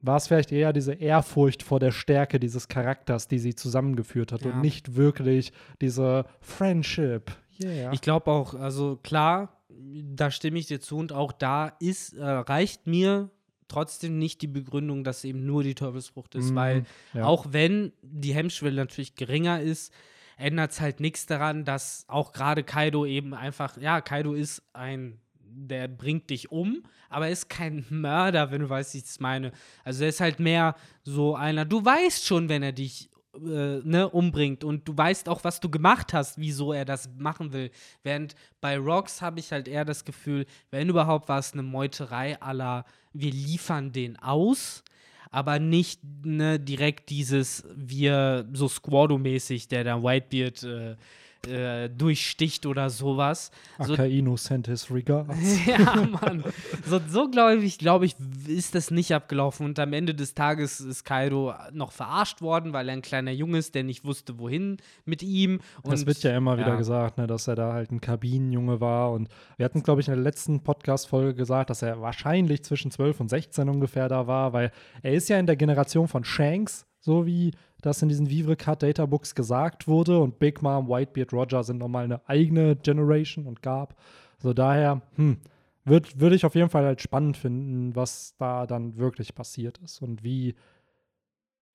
[0.00, 4.42] war es vielleicht eher diese Ehrfurcht vor der Stärke dieses Charakters, die sie zusammengeführt hat
[4.42, 4.52] ja.
[4.52, 7.32] und nicht wirklich diese Friendship.
[7.62, 7.92] Yeah.
[7.92, 12.24] Ich glaube auch, also klar, da stimme ich dir zu und auch da ist, äh,
[12.24, 13.30] reicht mir
[13.68, 17.24] trotzdem nicht die Begründung, dass eben nur die Teufelsfrucht ist, mhm, weil ja.
[17.24, 19.92] auch wenn die Hemmschwelle natürlich geringer ist,
[20.36, 25.18] ändert es halt nichts daran, dass auch gerade Kaido eben einfach, ja, Kaido ist ein,
[25.40, 29.20] der bringt dich um, aber er ist kein Mörder, wenn du weißt, wie ich es
[29.20, 29.52] meine.
[29.84, 34.08] Also er ist halt mehr so einer, du weißt schon, wenn er dich äh, ne,
[34.08, 37.70] umbringt und du weißt auch, was du gemacht hast, wieso er das machen will.
[38.02, 42.40] Während bei Rocks habe ich halt eher das Gefühl, wenn überhaupt war es eine Meuterei
[42.40, 44.82] aller, wir liefern den aus,
[45.30, 50.96] aber nicht ne, direkt dieses, wir so Squado-mäßig, der da Whitebeard äh,
[51.46, 53.50] äh, durchsticht oder sowas.
[53.78, 53.94] So,
[54.36, 55.66] sent his regards.
[55.66, 56.44] ja, Mann.
[56.84, 59.66] So, so glaube ich, glaube ich, ist das nicht abgelaufen.
[59.66, 63.58] Und am Ende des Tages ist Kaido noch verarscht worden, weil er ein kleiner Junge
[63.58, 65.60] ist, der nicht wusste, wohin mit ihm.
[65.82, 66.66] Und, das wird ja immer ja.
[66.66, 69.12] wieder gesagt, ne, dass er da halt ein Kabinenjunge war.
[69.12, 73.20] Und wir hatten, glaube ich, in der letzten Podcast-Folge gesagt, dass er wahrscheinlich zwischen 12
[73.20, 74.72] und 16 ungefähr da war, weil
[75.02, 78.82] er ist ja in der Generation von Shanks, so wie das in diesen Vivre Card
[78.82, 80.18] Data Books gesagt wurde.
[80.20, 83.96] Und Big Mom, Whitebeard, Roger sind nochmal eine eigene Generation und gab.
[84.38, 85.38] Also daher, hm,
[85.84, 90.02] würde würd ich auf jeden Fall halt spannend finden, was da dann wirklich passiert ist
[90.02, 90.54] und wie,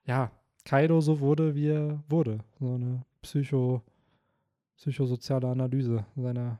[0.05, 0.31] ja,
[0.65, 2.39] Kaido so wurde, wie er wurde.
[2.59, 3.81] So eine Psycho,
[4.77, 6.59] psychosoziale Analyse seiner,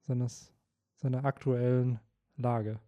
[0.00, 0.52] seines,
[0.96, 1.98] seiner aktuellen
[2.36, 2.78] Lage.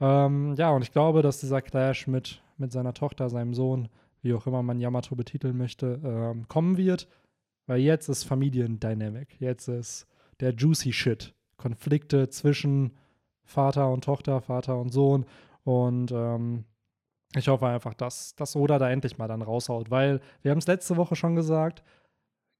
[0.00, 3.88] Ähm, ja, und ich glaube, dass dieser Clash mit, mit seiner Tochter, seinem Sohn,
[4.26, 7.08] wie auch immer man Yamato betiteln möchte, ähm, kommen wird.
[7.66, 9.40] Weil jetzt ist Familiendynamic.
[9.40, 10.06] Jetzt ist
[10.40, 11.34] der juicy Shit.
[11.56, 12.92] Konflikte zwischen
[13.44, 15.24] Vater und Tochter, Vater und Sohn.
[15.64, 16.64] Und ähm,
[17.34, 19.90] ich hoffe einfach, dass, dass Oda da endlich mal dann raushaut.
[19.90, 21.82] Weil wir haben es letzte Woche schon gesagt,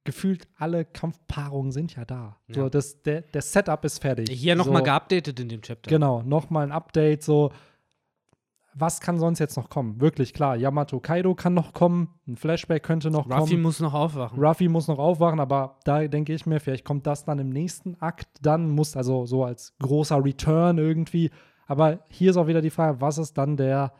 [0.04, 2.38] gefühlt alle Kampfpaarungen sind ja da.
[2.48, 2.54] Ja.
[2.54, 4.30] So, das, der, der Setup ist fertig.
[4.30, 5.90] Hier nochmal so, geupdatet in dem Chapter.
[5.90, 7.52] Genau, nochmal ein Update, so
[8.78, 10.00] was kann sonst jetzt noch kommen?
[10.00, 13.40] Wirklich klar, Yamato Kaido kann noch kommen, ein Flashback könnte noch Ruffy kommen.
[13.40, 14.38] Ruffy muss noch aufwachen.
[14.38, 17.96] Ruffy muss noch aufwachen, aber da denke ich mir, vielleicht kommt das dann im nächsten
[18.00, 21.30] Akt, dann muss also so als großer Return irgendwie.
[21.66, 23.92] Aber hier ist auch wieder die Frage, was ist dann der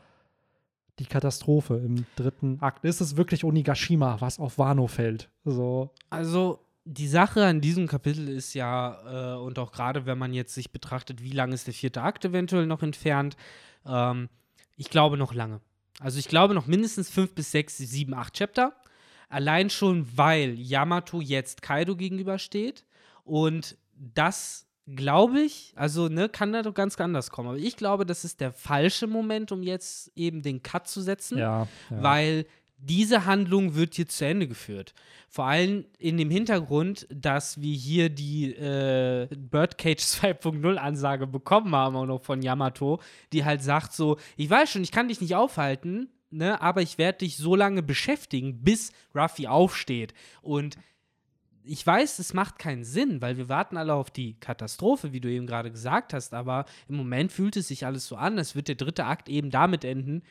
[0.98, 2.84] die Katastrophe im dritten Akt?
[2.84, 5.30] Ist es wirklich Onigashima, was auf Wano fällt?
[5.44, 5.90] So.
[6.10, 10.54] Also die Sache an diesem Kapitel ist ja, äh, und auch gerade wenn man jetzt
[10.54, 13.36] sich betrachtet, wie lange ist der vierte Akt eventuell noch entfernt,
[13.86, 14.28] ähm,
[14.76, 15.60] ich glaube noch lange.
[16.00, 18.74] Also ich glaube noch mindestens fünf bis sechs, sieben, acht Chapter.
[19.28, 22.84] Allein schon, weil Yamato jetzt Kaido gegenübersteht.
[23.24, 27.48] Und das glaube ich, also ne, kann da doch ganz anders kommen.
[27.48, 31.38] Aber ich glaube, das ist der falsche Moment, um jetzt eben den Cut zu setzen.
[31.38, 32.02] Ja, ja.
[32.02, 32.46] Weil
[32.88, 34.94] diese Handlung wird jetzt zu Ende geführt.
[35.28, 41.96] Vor allem in dem Hintergrund, dass wir hier die äh, Birdcage 2.0 Ansage bekommen haben,
[41.96, 43.00] auch noch von Yamato,
[43.32, 46.96] die halt sagt so, ich weiß schon, ich kann dich nicht aufhalten, ne, aber ich
[46.98, 50.14] werde dich so lange beschäftigen, bis Ruffy aufsteht.
[50.42, 50.76] Und
[51.64, 55.28] ich weiß, es macht keinen Sinn, weil wir warten alle auf die Katastrophe, wie du
[55.28, 58.68] eben gerade gesagt hast, aber im Moment fühlt es sich alles so an, als wird
[58.68, 60.22] der dritte Akt eben damit enden,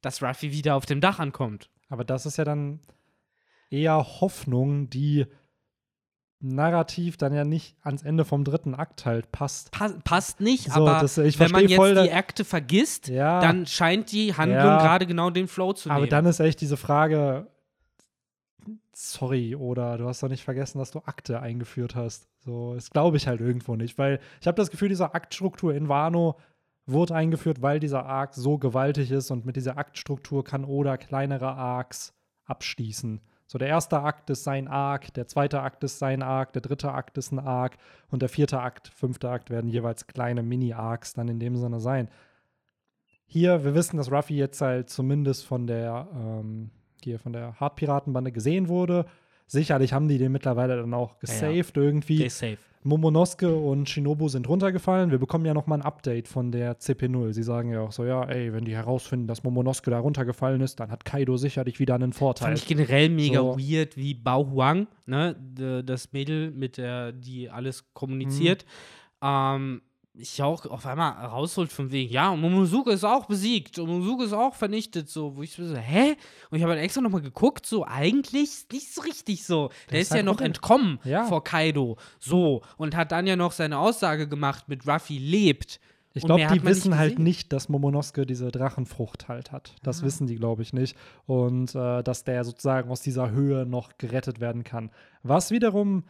[0.00, 1.68] dass Ruffy wieder auf dem Dach ankommt.
[1.88, 2.80] Aber das ist ja dann
[3.70, 5.26] eher Hoffnung, die
[6.40, 9.70] narrativ dann ja nicht ans Ende vom dritten Akt halt passt.
[9.70, 13.40] Pa passt nicht, So, aber das- wenn man jetzt voll, die Akte vergisst, Ja.
[13.40, 14.78] dann scheint die Handlung Ja.
[14.78, 15.96] gerade genau den Flow zu nehmen.
[15.96, 17.46] Aber dann ist echt diese Frage,
[18.92, 22.28] sorry, oder du hast doch nicht vergessen, dass du Akte eingeführt hast.
[22.40, 25.88] So, das glaube ich halt irgendwo nicht, weil ich habe das Gefühl, diese Aktstruktur in
[25.88, 26.36] Wano
[26.86, 31.52] wurde eingeführt, weil dieser Arc so gewaltig ist und mit dieser Aktstruktur kann Oda kleinere
[31.52, 33.20] Arcs abschließen.
[33.48, 36.92] So, der erste Akt ist sein Arc, der zweite Akt ist sein Arc, der dritte
[36.92, 37.76] Akt ist ein Arc
[38.10, 42.08] und der vierte Akt, fünfte Akt werden jeweils kleine Mini-Arcs dann in dem Sinne sein.
[43.24, 46.70] Hier, wir wissen, dass Ruffy jetzt halt zumindest von der, ähm,
[47.02, 49.06] hier von der Hartpiratenbande gesehen wurde.
[49.46, 51.18] Sicherlich haben die den mittlerweile dann auch Ja, ja.
[51.20, 52.28] gesaved irgendwie.
[52.28, 52.58] Safe.
[52.82, 55.10] Momonosuke und Shinobu sind runtergefallen.
[55.10, 57.32] Wir bekommen ja noch mal ein Update von der CP0.
[57.32, 60.78] Sie sagen ja auch so, ja, ey, wenn die herausfinden, dass Momonosuke da runtergefallen ist,
[60.78, 62.46] dann hat Kaido sicherlich wieder einen Vorteil.
[62.46, 63.58] Fand ich generell mega So.
[63.58, 65.34] weird, wie Bao Huang, ne,
[65.84, 68.64] das Mädel, mit der die alles kommuniziert,
[69.20, 69.26] Mhm.
[69.28, 69.82] ähm,
[70.18, 74.24] ich auch auf einmal rausholt von wegen, ja, und Momonosuke ist auch besiegt, und Momonosuke
[74.24, 76.16] ist auch vernichtet, so, wo ich so, hä?
[76.50, 79.70] Und ich habe halt extra nochmal geguckt, so, eigentlich ist nicht so richtig so.
[79.90, 81.24] Der, ist ist ja halt noch runter- entkommen Ja.
[81.24, 85.80] vor Kaido, so, und hat dann ja noch seine Aussage gemacht mit Ruffy lebt.
[86.14, 89.74] Ich glaube, die man nicht wissen halt nicht, dass Momonosuke diese Drachenfrucht halt hat.
[89.82, 90.06] Das Ah.
[90.06, 90.96] wissen die, glaube ich, nicht.
[91.26, 94.90] Und äh, dass der sozusagen aus dieser Höhe noch gerettet werden kann.
[95.22, 96.04] Was wiederum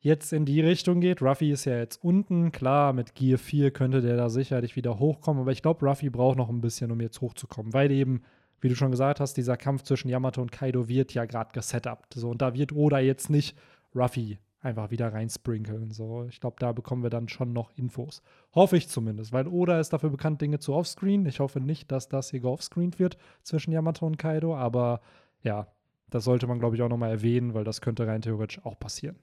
[0.00, 1.22] jetzt in die Richtung geht.
[1.22, 2.52] Ruffy ist ja jetzt unten.
[2.52, 5.42] Klar, mit Gear 4 könnte der da sicherlich wieder hochkommen.
[5.42, 7.72] Aber ich glaube, Ruffy braucht noch ein bisschen, um jetzt hochzukommen.
[7.72, 8.22] Weil eben,
[8.60, 12.14] wie du schon gesagt hast, dieser Kampf zwischen Yamato und Kaido wird ja gerade gesetupt.
[12.14, 13.56] So, und da wird Oda jetzt nicht
[13.94, 15.90] Ruffy einfach wieder reinsprinkeln.
[15.90, 18.22] So, ich glaube, da bekommen wir dann schon noch Infos.
[18.54, 21.26] Hoffe ich zumindest, weil Oda ist dafür bekannt, Dinge zu offscreen.
[21.26, 25.00] Ich hoffe nicht, dass das hier geoffscreent wird zwischen Yamato und Kaido, aber
[25.42, 25.68] ja,
[26.10, 29.16] das sollte man, glaube ich, auch nochmal erwähnen, weil das könnte rein theoretisch auch passieren.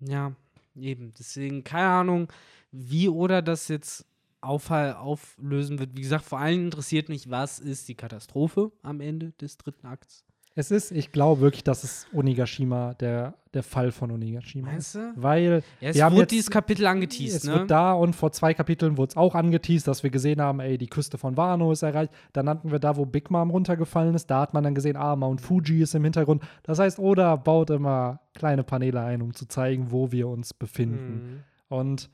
[0.00, 0.34] Ja,
[0.74, 1.12] eben.
[1.18, 2.32] Deswegen, keine Ahnung,
[2.70, 4.06] wie oder das jetzt
[4.40, 5.96] auf, auflösen wird.
[5.96, 10.24] Wie gesagt, vor allem interessiert mich, was ist die Katastrophe am Ende des dritten Akts.
[10.58, 14.94] Es ist, ich glaube wirklich, dass es Onigashima, der, der Fall von Onigashima ist.
[14.94, 15.22] Meinst du?
[15.22, 17.52] Weil Ja, es wir haben wurde jetzt- dieses Kapitel es angeteased, ne?
[17.52, 20.78] wird da und vor zwei Kapiteln wurde es auch angeteased, dass wir gesehen haben, ey,
[20.78, 22.10] die Küste von Wano ist erreicht.
[22.32, 25.14] Dann hatten wir da, wo Big Mom runtergefallen ist, da hat man dann gesehen, ah,
[25.14, 26.42] Mount Fuji ist im Hintergrund.
[26.62, 31.42] Das heißt, Oda baut immer kleine Paneele ein, um zu zeigen, wo wir uns befinden.
[31.68, 31.76] Mhm.
[31.76, 32.08] Und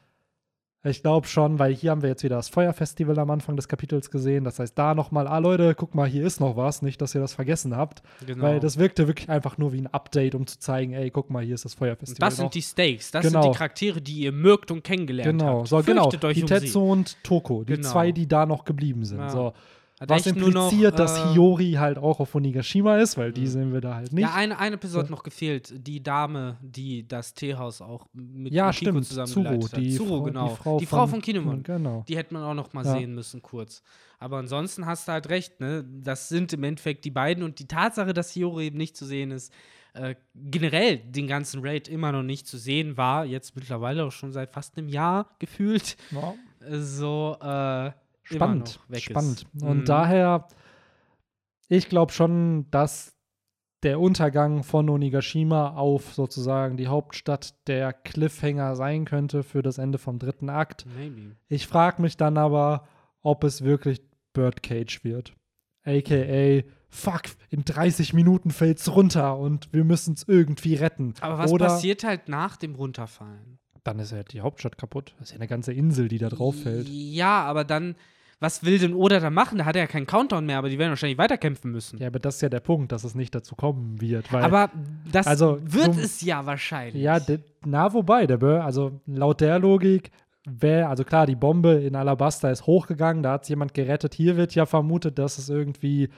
[0.85, 4.11] ich glaube schon, weil hier haben wir jetzt wieder das Feuerfestival am Anfang des Kapitels
[4.11, 4.43] gesehen.
[4.45, 6.83] Das heißt, da nochmal, ah Leute, guck mal, hier ist noch was.
[6.83, 8.03] Nicht, dass ihr das vergessen habt.
[8.27, 8.43] Genau.
[8.43, 11.45] Weil das wirkte wirklich einfach nur wie ein Update, um zu zeigen, ey, guck mal,
[11.45, 12.29] hier ist das und Feuerfestival.
[12.29, 12.51] das sind noch.
[12.51, 13.43] die Stakes, das Genau.
[13.43, 15.69] sind die Charaktere, die ihr mögt und kennengelernt Genau, habt.
[15.69, 16.09] so, genau.
[16.23, 16.49] Euch Die um.
[16.49, 17.89] Tetsu und Toko, die Genau.
[17.89, 19.19] zwei, die da noch geblieben sind.
[19.21, 19.31] Ja.
[19.31, 19.53] So.
[20.03, 23.43] Hat Was nur noch, impliziert, dass äh, Hiyori halt auch auf Onigashima ist, weil die
[23.43, 23.47] Mhm.
[23.47, 24.23] sehen wir da halt nicht.
[24.23, 25.13] Ja, eine, eine Person hat So.
[25.15, 25.73] noch gefehlt.
[25.87, 29.07] Die Dame, die das Teehaus auch mit Ja, Kiko stimmt.
[29.07, 29.79] zusammen geleitet hat.
[29.81, 30.49] die Zuro, Frau, genau.
[30.49, 31.63] Die Frau, die Frau von Kinemon.
[31.63, 32.05] Genau.
[32.09, 32.93] Die hätte man auch noch mal Ja.
[32.95, 33.83] sehen müssen, kurz.
[34.19, 35.85] Aber ansonsten hast du halt recht, ne?
[36.03, 39.31] Das sind im Endeffekt die beiden und die Tatsache, dass Hiyori eben nicht zu sehen
[39.31, 39.53] ist,
[39.95, 44.33] äh, generell den ganzen Raid immer noch nicht zu sehen war, jetzt mittlerweile auch schon
[44.33, 46.35] seit fast einem Jahr gefühlt, Ja.
[46.67, 47.91] äh, so äh,
[48.23, 49.43] Spannend, spannend.
[49.55, 49.63] ist.
[49.63, 49.85] Und Mhm.
[49.85, 50.49] daher,
[51.69, 53.15] ich glaube schon, dass
[53.83, 59.99] der Untergang von Onigashima auf sozusagen die Hauptstadt der Cliffhanger sein könnte für das Ende
[59.99, 60.87] vom dritten Akt.
[60.97, 61.37] Maybe.
[61.49, 62.87] Ich frage mich dann aber,
[63.23, 64.01] ob es wirklich
[64.35, 65.35] Birdcage wird.
[65.85, 71.15] AKA, fuck, in 30 Minuten fällt's runter und wir müssen es irgendwie retten.
[71.21, 73.59] Aber was Oder passiert halt nach dem Runterfallen?
[73.85, 75.15] Dann ist ja die Hauptstadt kaputt.
[75.19, 76.89] Das ist ja eine ganze Insel, die da drauf fällt.
[76.89, 77.97] Ja, aber dann,
[78.41, 79.59] was will denn Oda da machen?
[79.59, 81.99] Da hat er ja keinen Countdown mehr, aber die werden wahrscheinlich weiterkämpfen müssen.
[81.99, 84.33] Ja, aber das ist ja der Punkt, dass es nicht dazu kommen wird.
[84.33, 84.71] Weil, aber
[85.11, 87.03] das also, wird so- es ja wahrscheinlich.
[87.03, 87.19] ja,
[87.65, 90.11] na, wobei, der Bö, also laut der Logik,
[90.45, 94.15] wär, also klar, die Bombe in Alabasta ist hochgegangen, da hat jemand gerettet.
[94.15, 96.09] Hier wird ja vermutet, dass es irgendwie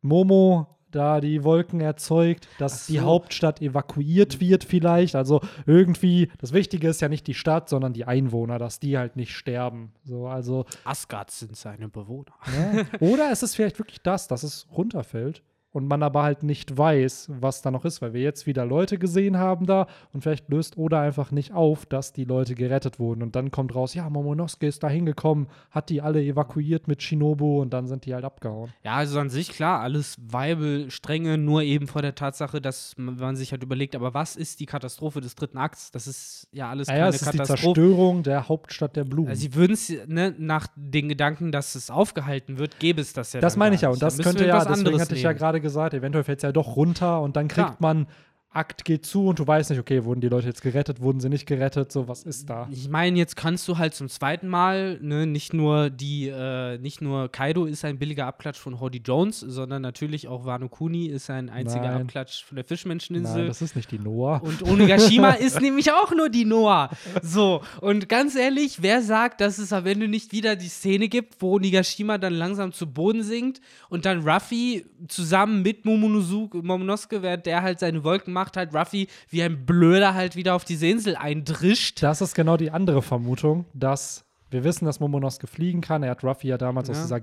[0.00, 3.02] Momo da die Wolken erzeugt, dass Ach die so.
[3.02, 5.14] Hauptstadt evakuiert wird vielleicht.
[5.14, 9.16] Also irgendwie, das Wichtige ist ja nicht die Stadt, sondern die Einwohner, dass die halt
[9.16, 9.92] nicht sterben.
[10.04, 12.32] So, also Asgard sind seine Bewohner.
[12.46, 12.84] Ja.
[13.00, 17.30] Oder es ist vielleicht wirklich das, dass es runterfällt und man aber halt nicht weiß,
[17.40, 20.76] was da noch ist, weil wir jetzt wieder Leute gesehen haben da und vielleicht löst
[20.76, 24.66] Oda einfach nicht auf, dass die Leute gerettet wurden und dann kommt raus, ja, Momonosuke
[24.66, 28.70] ist da hingekommen, hat die alle evakuiert mit Shinobu und dann sind die halt abgehauen.
[28.84, 33.36] Ja, also an sich klar, alles viable Stränge, nur eben vor der Tatsache, dass man,
[33.36, 35.90] sich halt überlegt, aber was ist die Katastrophe des dritten Akts?
[35.90, 37.62] Das ist ja alles Naja, keine es ist die Katastrophe.
[37.62, 39.28] Zerstörung der Hauptstadt der Blumen.
[39.28, 43.32] Also sie würden es, ne, nach den Gedanken, dass es aufgehalten wird, gäbe es das
[43.32, 43.90] ja das meine ich ja.
[43.90, 46.42] Und Da das könnte ja, deswegen anderes hatte ich ja gerade gesagt, eventuell fällt es
[46.42, 47.76] ja doch runter und dann kriegt Klar.
[47.78, 48.06] man,
[48.54, 51.28] Akt geht zu und du weißt nicht, okay, wurden die Leute jetzt gerettet, wurden sie
[51.28, 52.68] nicht gerettet, so was ist da?
[52.70, 57.00] Ich meine, jetzt kannst du halt zum zweiten Mal, ne, nicht nur die, äh, nicht
[57.00, 61.30] nur Kaido ist ein billiger Abklatsch von Howdy Jones, sondern natürlich auch Wano Kuni ist
[61.30, 62.02] ein einziger Nein.
[62.02, 63.46] Abklatsch von der Nein, Fischmenscheninsel.
[63.46, 64.42] das ist nicht die Noah.
[64.42, 66.90] Und Onigashima ist nämlich auch nur die Noah.
[67.22, 71.40] So, und ganz ehrlich, wer sagt, dass es am Ende nicht wieder die Szene gibt,
[71.40, 77.46] wo Onigashima dann langsam zu Boden sinkt und dann Ruffy zusammen mit Momonosuke, Momonosuke, während
[77.46, 81.16] der halt seine Wolken macht, halt Ruffy wie ein Blöder halt wieder auf diese Insel
[81.16, 82.02] eindrischt.
[82.02, 86.02] Das ist genau die andere Vermutung, dass wir wissen, dass Momonosuke fliegen kann.
[86.02, 87.02] Er hat Ruffy ja damals aus Ja.
[87.04, 87.20] dieser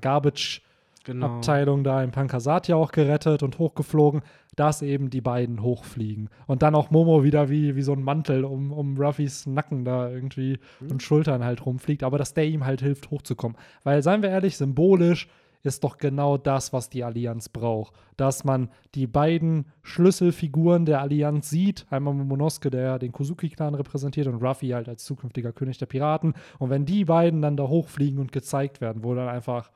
[1.05, 1.89] Garbage-Abteilung Genau.
[1.95, 4.21] da in Pankasat ja auch gerettet und hochgeflogen,
[4.55, 6.29] dass eben die beiden hochfliegen.
[6.47, 10.09] Und dann auch Momo wieder wie, wie so ein Mantel um, um Ruffys Nacken da
[10.09, 10.91] irgendwie Mhm.
[10.91, 13.57] und Schultern halt rumfliegt, aber dass der ihm halt hilft, hochzukommen.
[13.83, 15.29] Weil, seien wir ehrlich, symbolisch
[15.63, 17.93] ist doch genau das, was die Allianz braucht.
[18.17, 21.85] Dass man die beiden Schlüsselfiguren der Allianz sieht.
[21.89, 26.33] Einmal Momonosuke, der den Kozuki-Clan repräsentiert, und Ruffy halt als zukünftiger König der Piraten.
[26.59, 29.71] Und wenn die beiden dann da hochfliegen und gezeigt werden, wo dann einfach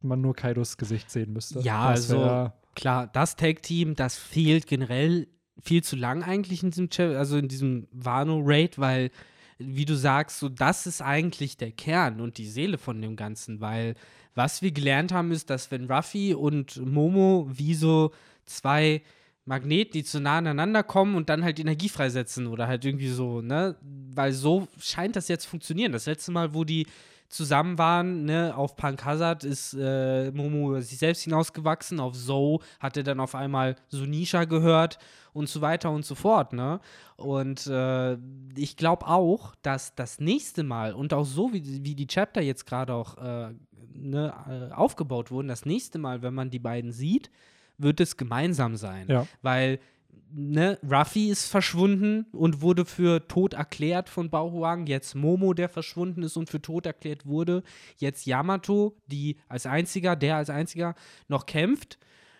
[0.00, 1.60] man nur Kaidos Gesicht sehen müsste.
[1.60, 5.28] Ja, Das also klar, das Tag-Team, das fehlt generell
[5.60, 9.10] viel zu lang eigentlich in diesem, also in diesem Wano-Raid, weil,
[9.58, 13.60] wie du sagst, so das ist eigentlich der Kern und die Seele von dem Ganzen,
[13.60, 13.94] weil
[14.38, 18.12] was wir gelernt haben, ist, dass wenn Ruffy und Momo wie so
[18.46, 19.02] zwei
[19.44, 23.40] Magneten, die zu nah aneinander kommen und dann halt Energie freisetzen oder halt irgendwie so,
[23.42, 23.74] ne?
[24.14, 25.90] Weil so scheint das jetzt zu funktionieren.
[25.90, 26.86] Das letzte Mal, wo die
[27.28, 32.60] zusammen waren, ne, auf Punk Hazard ist äh, Momo über sich selbst hinausgewachsen, auf Zoe
[32.80, 34.98] hat er dann auf einmal Sunisha gehört
[35.34, 36.80] und so weiter und so fort, ne?
[37.16, 38.16] Und äh,
[38.56, 42.66] ich glaube auch, dass das nächste Mal und auch so, wie, wie die Chapter jetzt
[42.66, 43.54] gerade auch äh,
[44.02, 47.30] ne, äh, aufgebaut wurden, das nächste Mal, wenn man die beiden sieht,
[47.78, 49.06] wird es gemeinsam sein.
[49.08, 49.26] Ja.
[49.42, 49.78] Weil
[50.30, 54.86] ne, Ruffy ist verschwunden und wurde für tot erklärt von Bauhuang.
[54.86, 57.62] Jetzt Momo, der verschwunden ist und für tot erklärt wurde.
[57.96, 60.94] Jetzt Yamato, die als einziger, der als einziger
[61.28, 61.98] noch kämpft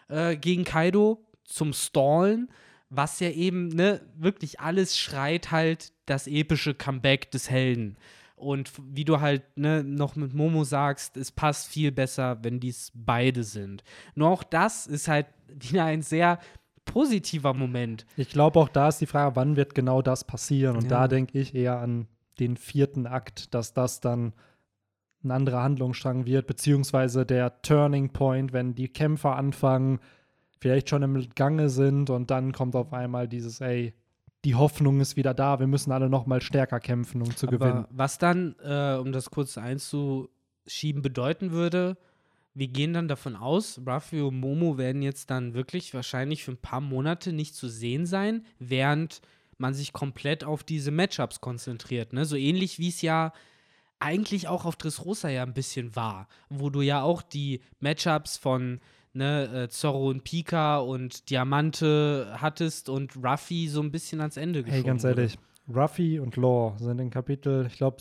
[0.09, 2.51] äh, gegen Kaido zum Stallen.
[2.90, 7.97] Was ja eben, ne, wirklich alles schreit halt das epische Comeback des Helden.
[8.38, 12.92] Und wie du halt ne, noch mit Momo sagst, es passt viel besser, wenn dies
[12.94, 13.83] beide sind.
[14.14, 16.38] Nur auch das ist halt wieder ein sehr
[16.85, 18.07] positiver Moment.
[18.16, 20.77] Ich glaube, auch da ist die Frage, wann wird genau das passieren?
[20.77, 20.88] Und Ja.
[20.88, 22.07] da denke ich eher an
[22.38, 24.33] den vierten Akt, dass das dann
[25.24, 29.98] ein anderer Handlungsstrang wird, beziehungsweise der Turning Point, wenn die Kämpfer anfangen,
[30.61, 33.94] vielleicht schon im Gange sind und dann kommt auf einmal dieses, ey,
[34.44, 37.85] die Hoffnung ist wieder da, wir müssen alle noch mal stärker kämpfen, um zu gewinnen.
[37.85, 41.96] Aber was dann, äh, um das kurz einzuschieben, bedeuten würde,
[42.55, 46.57] wir gehen dann davon aus, Ruffy und Momo werden jetzt dann wirklich wahrscheinlich für ein
[46.57, 49.20] paar Monate nicht zu sehen sein, während
[49.59, 52.12] man sich komplett auf diese Matchups konzentriert.
[52.12, 52.24] Ne?
[52.24, 53.33] So ähnlich wie es ja
[54.01, 58.81] eigentlich auch auf Dressrosa ja ein bisschen war, wo du ja auch die Matchups von
[59.19, 64.63] ne, äh, Zorro und Pika und Diamante hattest und Ruffy so ein bisschen ans Ende
[64.63, 68.01] geschoben Hey, ganz ehrlich, Ruffy und Law sind in Kapitel, ich glaube,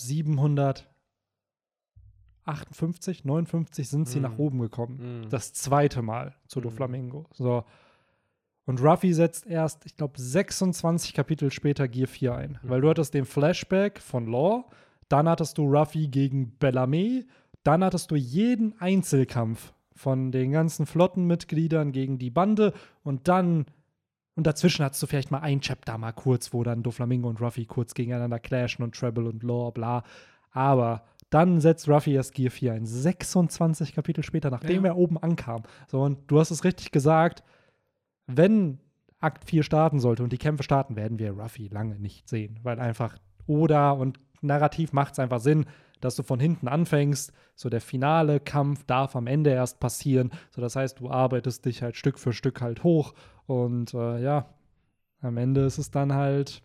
[2.46, 4.24] 758, 59 sind sie Mhm.
[4.24, 5.22] nach oben gekommen.
[5.26, 5.30] Mhm.
[5.30, 6.64] Das zweite Mal zu Mhm.
[6.64, 7.26] Doflamingo.
[7.34, 7.66] So.
[8.66, 12.60] Und Ruffy setzt erst, ich glaube, 26 Kapitel später Gear 4 ein.
[12.62, 12.70] Mhm.
[12.70, 14.65] Weil du hattest den Flashback von Law,
[15.10, 17.26] dann hattest du Ruffy gegen Bellamy,
[17.63, 22.73] dann hattest du jeden Einzelkampf von den ganzen Flottenmitgliedern gegen die Bande
[23.04, 23.65] und dann
[24.35, 27.65] und dazwischen hattest du vielleicht mal ein Chapter mal kurz, wo dann Doflamingo und Ruffy
[27.65, 30.04] kurz gegeneinander clashen und Treble und Law, bla.
[30.52, 32.85] Aber Dann setzt Ruffy erst Gear 4 ein.
[32.85, 34.91] 26 Kapitel später, nachdem Ja.
[34.91, 35.63] er oben ankam.
[35.87, 37.43] So, und du hast es richtig gesagt,
[38.27, 38.79] wenn
[39.19, 42.60] Akt 4 starten sollte und die Kämpfe starten, werden wir Ruffy lange nicht sehen.
[42.63, 45.65] Weil einfach Oda und narrativ macht es einfach Sinn,
[46.02, 47.31] dass du von hinten anfängst.
[47.56, 50.31] So der finale Kampf darf am Ende erst passieren.
[50.52, 53.13] So das heißt, du arbeitest dich halt Stück für Stück halt hoch.
[53.45, 54.50] Und äh, ja,
[55.21, 56.62] am Ende ist es dann halt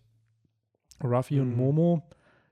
[1.03, 1.57] Ruffy und Mhm.
[1.57, 2.03] Momo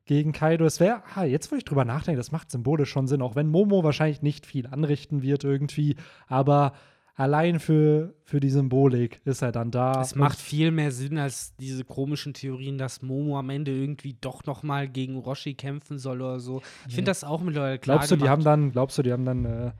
[0.05, 0.65] gegen Kaido.
[0.65, 3.47] Es wäre, ah, jetzt wo ich drüber nachdenke, das macht symbolisch schon Sinn, auch wenn
[3.47, 5.95] Momo wahrscheinlich nicht viel anrichten wird irgendwie,
[6.27, 6.73] aber
[7.21, 10.01] allein für, für die Symbolik ist er dann da.
[10.01, 14.45] Es macht viel mehr Sinn als diese komischen Theorien, dass Momo am Ende irgendwie doch
[14.45, 16.61] noch mal gegen Roshi kämpfen soll oder so.
[16.87, 18.31] Ich finde das auch mittlerweile klar Glaubst du, die gemacht.
[18.31, 19.71] haben dann, glaubst du, die haben dann äh,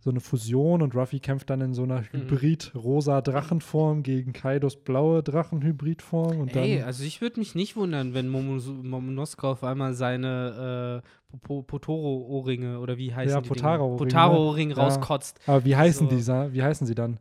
[0.00, 2.28] so eine Fusion und Ruffy kämpft dann in so einer Mhm.
[2.28, 6.62] Hybrid-rosa Drachenform gegen Kaidos blaue Drachenhybridform und dann.
[6.64, 11.08] Ey, also ich würde mich nicht wundern, wenn Momo- Momonosuke auf einmal seine äh,
[11.42, 13.48] Potoro-Ohrringe oder wie heißen Ja, die?
[13.48, 14.76] Potaro-Ohrringe, Potaro-Ohrring ja.
[14.76, 15.40] rauskotzt.
[15.46, 16.22] aber wie heißen so- die?
[16.22, 17.18] sa- Wie heißen sie dann?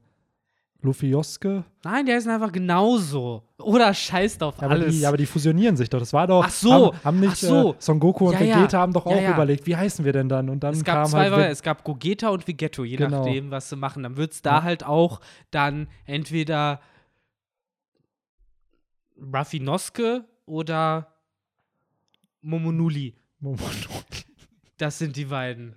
[0.82, 1.64] Luffy-Joske?
[1.86, 3.44] Nein, der ist einfach genauso.
[3.58, 4.94] Oder scheißt auf Aber alles.
[5.00, 6.00] die, aber die fusionieren sich doch.
[6.00, 6.44] Das war doch.
[6.46, 7.72] Ach so, Haben, haben nicht ach so.
[7.72, 8.58] Äh, Son Goku und Ja, ja.
[8.58, 9.34] Vegeta haben doch Ja, auch ja.
[9.34, 10.50] überlegt, wie heißen wir denn dann?
[10.50, 11.52] Und dann es gab zwei halt.
[11.54, 13.20] Es gab Gogeta und Vegetto, je Genau.
[13.20, 14.04] nachdem, was sie machen.
[14.04, 14.64] Dann wird es da Ja.
[14.64, 16.82] halt auch dann entweder
[19.34, 21.08] Ruffy Noske oder
[22.42, 23.16] Momonuli.
[23.44, 24.24] Momonosuke.
[24.78, 25.74] Das sind die beiden.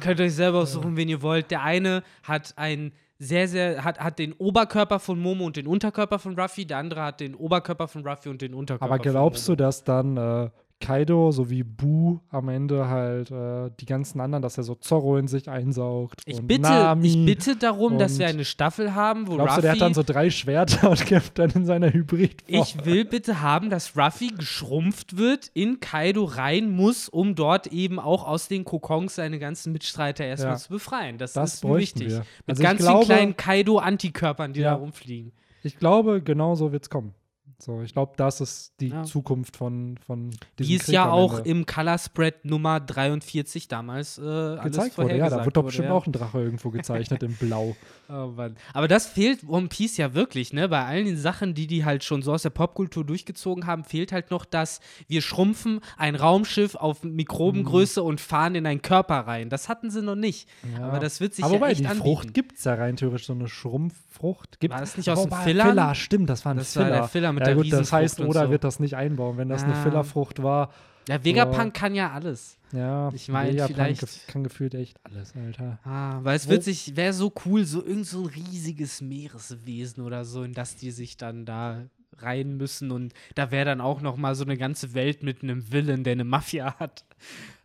[0.00, 1.50] Könnt ihr euch selber aussuchen, wen ihr wollt.
[1.50, 6.18] Der eine hat ein sehr, sehr, hat, hat den Oberkörper von Momo und den Unterkörper
[6.18, 6.66] von Ruffy.
[6.66, 10.16] Der andere hat den Oberkörper von Ruffy und den Unterkörper Aber glaubst du, dass dann
[10.16, 15.16] äh, Kaido sowie Bu am Ende halt äh, die ganzen anderen, dass er so Zorro
[15.16, 16.20] in sich einsaugt?
[16.26, 17.08] Ich und bitte, Nami.
[17.08, 19.94] ich bitte darum, dass wir eine Staffel haben, wo Glaubst Ruffy du, der hat dann
[19.94, 22.62] so drei Schwerter und kämpft dann in seiner Hybridform?
[22.62, 27.98] Ich will bitte haben, dass Ruffy geschrumpft wird, in Kaido rein muss, um dort eben
[27.98, 30.58] auch aus den Kokons seine ganzen Mitstreiter erstmal Ja.
[30.58, 31.16] zu befreien.
[31.16, 32.08] Das, Das ist wichtig.
[32.08, 32.18] wir.
[32.18, 34.72] Mit Also ganz glaube- vielen kleinen Kaido-Antikörpern, die Ja.
[34.72, 35.32] da rumfliegen.
[35.62, 37.14] Ich glaube, genau so wird es kommen.
[37.58, 39.04] So, ich glaube, das ist die Ja.
[39.04, 44.22] Zukunft von, von diesem es Krieg ja auch im Color Spread Nummer 43 damals äh,
[44.22, 45.16] alles gezeigt wurde.
[45.16, 45.94] Ja, da wird doch bestimmt ja.
[45.94, 47.74] auch ein Drache irgendwo gezeichnet in Blau.
[48.08, 48.56] Oh Mann.
[48.72, 50.68] Aber das fehlt One Piece ja wirklich, ne?
[50.68, 54.12] Bei allen den Sachen, die die halt schon so aus der Popkultur durchgezogen haben, fehlt
[54.12, 59.50] halt noch das, wir schrumpfen ein Raumschiff auf Mikrobengröße und fahren in einen Körper rein.
[59.50, 60.48] Das hatten sie noch nicht.
[60.78, 60.86] Ja.
[60.86, 62.04] Aber das wird sich Aber ja wobei, echt die anbieten.
[62.04, 64.60] Frucht gibt es ja rein theoretisch, so eine Schrumpffrucht.
[64.60, 65.68] Gibt, War das nicht aus dem Wobei, Fillern?
[65.68, 66.96] Filler, stimmt, das war ein Das war Filler.
[66.96, 68.50] der Filler mit ja, der gut, das heißt, oder so.
[68.50, 69.82] wird das nicht einbauen, wenn das eine Ja.
[69.82, 70.70] Fillerfrucht war.
[71.08, 72.58] Ja, Vegapunk kann ja alles.
[72.72, 75.78] Ja, Ich mein, Vegapunk vielleicht- gef- kann gefühlt echt alles, Alter.
[75.84, 80.24] Ah, weil es wird sich, wäre so cool, so irgend so ein riesiges Meereswesen oder
[80.24, 81.84] so, in das die sich dann da
[82.18, 85.70] rein müssen und da wäre dann auch noch mal so eine ganze Welt mit einem
[85.70, 87.04] Villain, der eine Mafia hat.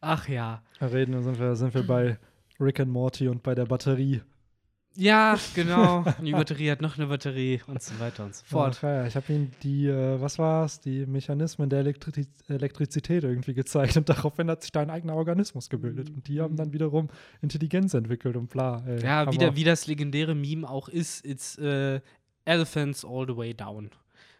[0.01, 0.61] Ach ja.
[0.79, 2.17] Da reden wir, sind wir, sind wir bei
[2.59, 4.21] Rick and Morty und bei der Batterie.
[4.95, 6.03] Ja, genau.
[6.21, 8.81] Die Batterie hat noch eine Batterie und so weiter und so fort.
[8.81, 13.53] Ja, ich habe ihm die, äh, was war es, die Mechanismen der Elektri Elektrizität irgendwie
[13.53, 16.09] gezeigt und daraufhin hat sich da ein eigener Organismus gebildet.
[16.09, 17.09] Und die haben dann wiederum
[17.41, 18.83] Intelligenz entwickelt und bla.
[18.85, 22.01] Ey, Ja, wieder wie das legendäre Meme auch ist, it's äh,
[22.43, 23.91] Elephants all the way down.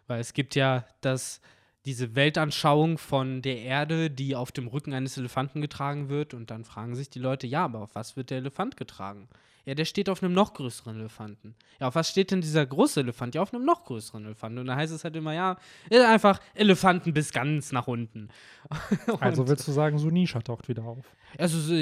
[0.07, 1.39] Weil es gibt ja das,
[1.85, 6.33] diese Weltanschauung von der Erde, die auf dem Rücken eines Elefanten getragen wird.
[6.33, 9.29] Und dann fragen sich die Leute, ja, aber auf was wird der Elefant getragen?
[9.65, 11.55] Ja, der steht auf einem noch größeren Elefanten.
[11.79, 13.35] Ja, auf was steht denn dieser große Elefant?
[13.35, 14.57] Ja, auf einem noch größeren Elefanten.
[14.59, 15.57] Und da heißt es halt immer, ja,
[15.89, 18.29] ist einfach Elefanten bis ganz nach unten.
[19.19, 21.05] Also willst du sagen, Sunisha taucht wieder auf?
[21.37, 21.73] also, so,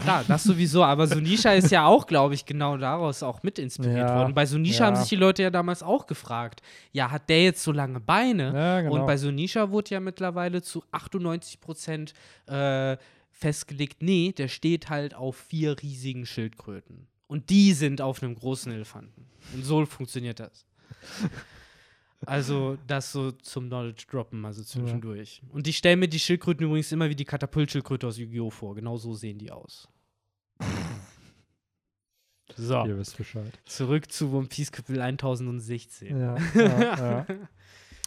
[0.00, 4.08] klar, das sowieso, aber Sunisha ist ja auch, glaube ich, genau daraus auch mit inspiriert
[4.08, 4.34] Ja, worden.
[4.34, 4.86] Bei Sunisha ja.
[4.86, 6.62] haben sich die Leute ja damals auch gefragt,
[6.92, 8.54] ja, hat der jetzt so lange Beine?
[8.54, 8.94] Ja, genau.
[8.94, 12.14] Und bei Sunisha wurde ja mittlerweile zu 98 Prozent
[12.46, 12.96] äh,
[13.32, 17.06] festgelegt, nee, der steht halt auf vier riesigen Schildkröten.
[17.28, 19.26] Und die sind auf einem großen Elefanten.
[19.54, 20.66] Und so funktioniert das.
[22.26, 25.42] Also, das so zum Knowledge droppen, also zwischendurch.
[25.50, 28.50] Und ich stelle mir die Schildkröten übrigens immer wie die Katapultschildkröte aus Yu-Gi-Oh!
[28.50, 28.74] vor.
[28.74, 29.88] Genau so sehen die aus.
[32.56, 33.52] So, Ihr wisst Bescheid.
[33.66, 36.18] zurück zu One Piece Kapitel 1016.
[36.18, 37.26] Ja, ja, ja.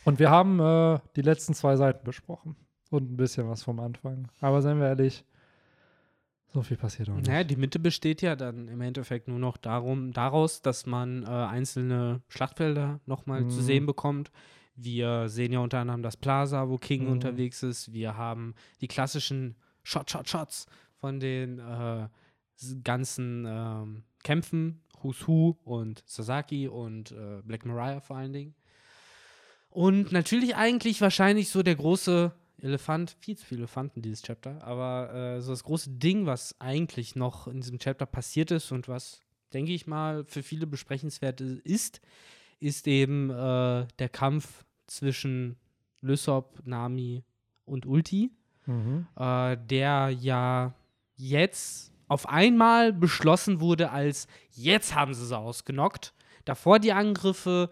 [0.03, 2.55] Und wir haben äh, die letzten zwei Seiten besprochen.
[2.89, 4.27] Und ein bisschen was vom Anfang.
[4.41, 5.23] Aber seien wir ehrlich,
[6.53, 7.27] so viel passiert auch nicht.
[7.27, 11.27] Naja, die Mitte besteht ja dann im Endeffekt nur noch darum, daraus, dass man äh,
[11.27, 13.63] einzelne Schlachtfelder nochmal zu Mhm.
[13.63, 14.31] sehen bekommt.
[14.75, 17.11] Wir sehen ja unter anderem das Plaza, wo King Mhm.
[17.11, 17.93] unterwegs ist.
[17.93, 20.65] Wir haben die klassischen Shot, Shot, Shots
[20.99, 22.07] von den äh,
[22.83, 28.55] ganzen ähm, Kämpfen, Who's Who und Sasaki und äh, Black Mariah vor allen Dingen.
[29.69, 32.31] Und natürlich eigentlich wahrscheinlich so der große
[32.61, 34.63] Elefant, viel zu viele Elefanten, dieses Chapter.
[34.63, 38.87] Aber äh, so das große Ding, was eigentlich noch in diesem Chapter passiert ist und
[38.87, 39.19] was,
[39.53, 42.01] denke ich mal, für viele besprechenswert ist,
[42.59, 45.57] ist eben äh, der Kampf zwischen
[46.01, 47.23] Lysop, Nami
[47.65, 48.31] und Ulti,
[48.67, 49.07] Mhm.
[49.17, 50.75] äh, der ja
[51.15, 56.13] jetzt auf einmal beschlossen wurde als jetzt haben sie sie ausgenockt.
[56.45, 57.71] Davor die Angriffe,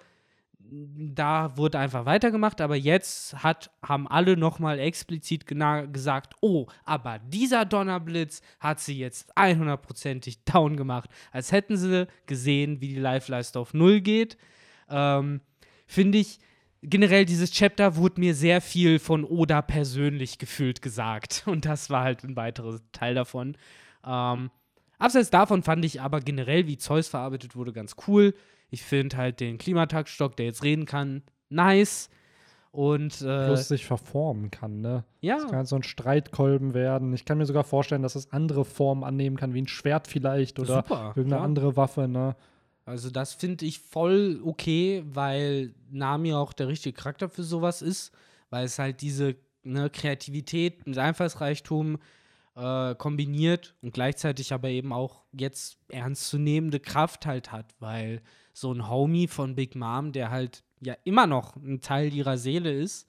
[0.71, 7.65] da wurde einfach weitergemacht, aber jetzt hat, haben alle nochmal explizit gesagt, oh, aber dieser
[7.65, 13.73] Donnerblitz hat sie jetzt 100%ig down gemacht, als hätten sie gesehen, wie die Live-Leiste auf
[13.73, 14.37] Null geht.
[14.89, 15.41] Ähm,
[15.87, 16.39] Finde ich,
[16.81, 22.03] generell dieses Chapter wurde mir sehr viel von Oda persönlich gefühlt gesagt und das war
[22.03, 23.57] halt ein weiterer Teil davon.
[24.05, 24.51] Ähm,
[24.97, 28.33] abseits davon fand ich aber generell, wie Zeus verarbeitet wurde, ganz cool.
[28.69, 32.09] Ich finde halt den Klimataktstock, der jetzt reden kann, nice.
[32.71, 35.03] Und äh, Plus sich verformen kann, ne?
[35.21, 37.13] ja, Das kann so ein Streitkolben werden.
[37.13, 40.59] Ich kann mir sogar vorstellen, dass es andere Formen annehmen kann, wie ein Schwert vielleicht
[40.59, 41.13] oder super.
[41.15, 41.43] irgendeine ja.
[41.43, 42.35] andere Waffe, ne?
[42.85, 48.11] Also das finde ich voll okay, weil Nami auch der richtige Charakter für sowas ist,
[48.49, 51.97] weil es halt diese ne, Kreativität und Einfallsreichtum
[52.55, 58.21] äh, kombiniert und gleichzeitig aber eben auch jetzt ernstzunehmende Kraft halt hat, weil
[58.59, 62.71] so ein Homie von Big Mom, der halt ja immer noch ein Teil ihrer Seele
[62.71, 63.07] ist.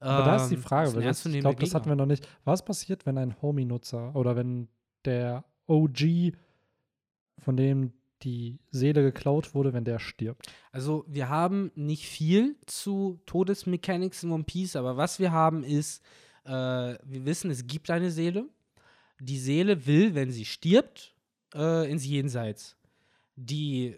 [0.00, 2.06] Aber da ist die ähm, Frage, ist weil das, ich glaube, das hatten wir noch
[2.06, 2.28] nicht.
[2.44, 4.68] Was passiert, wenn ein Homie-Nutzer oder wenn
[5.04, 6.32] der OG,
[7.38, 7.92] von dem
[8.22, 10.46] die Seele geklaut wurde, wenn der stirbt?
[10.72, 16.02] Also, wir haben nicht viel zu Todesmechanics in One Piece, aber was wir haben ist,
[16.44, 18.46] äh, wir wissen, es gibt eine Seele.
[19.20, 21.14] Die Seele will, wenn sie stirbt,
[21.54, 22.76] äh, ins Jenseits.
[23.36, 23.96] Die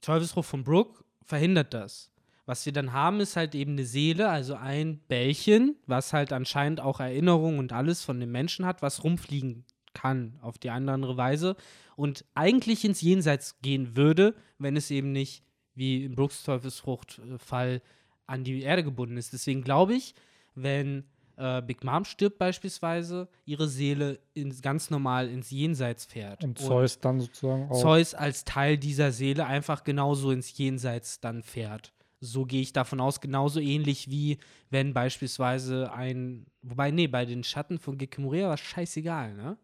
[0.00, 2.10] Teufelsfrucht von Brook verhindert das.
[2.46, 6.80] Was wir dann haben, ist halt eben eine Seele, also ein Bällchen, was halt anscheinend
[6.80, 10.94] auch Erinnerungen und alles von dem Menschen hat, was rumfliegen kann auf die eine oder
[10.94, 11.56] andere Weise
[11.96, 15.44] und eigentlich ins Jenseits gehen würde, wenn es eben nicht,
[15.74, 17.82] wie im Brooks Teufelsfrucht-Fall,
[18.26, 19.32] an die Erde gebunden ist.
[19.32, 20.14] Deswegen glaube ich,
[20.54, 21.04] wenn
[21.40, 26.44] äh, Big Mom stirbt beispielsweise, ihre Seele ins, ganz normal ins Jenseits fährt.
[26.44, 27.80] Und Zeus dann sozusagen auch.
[27.80, 31.94] Zeus als Teil dieser Seele einfach genauso ins Jenseits dann fährt.
[32.20, 34.38] So gehe ich davon aus, genauso ähnlich wie
[34.68, 39.56] wenn beispielsweise ein, wobei, nee, bei den Schatten von Gekimura war es scheißegal, ne?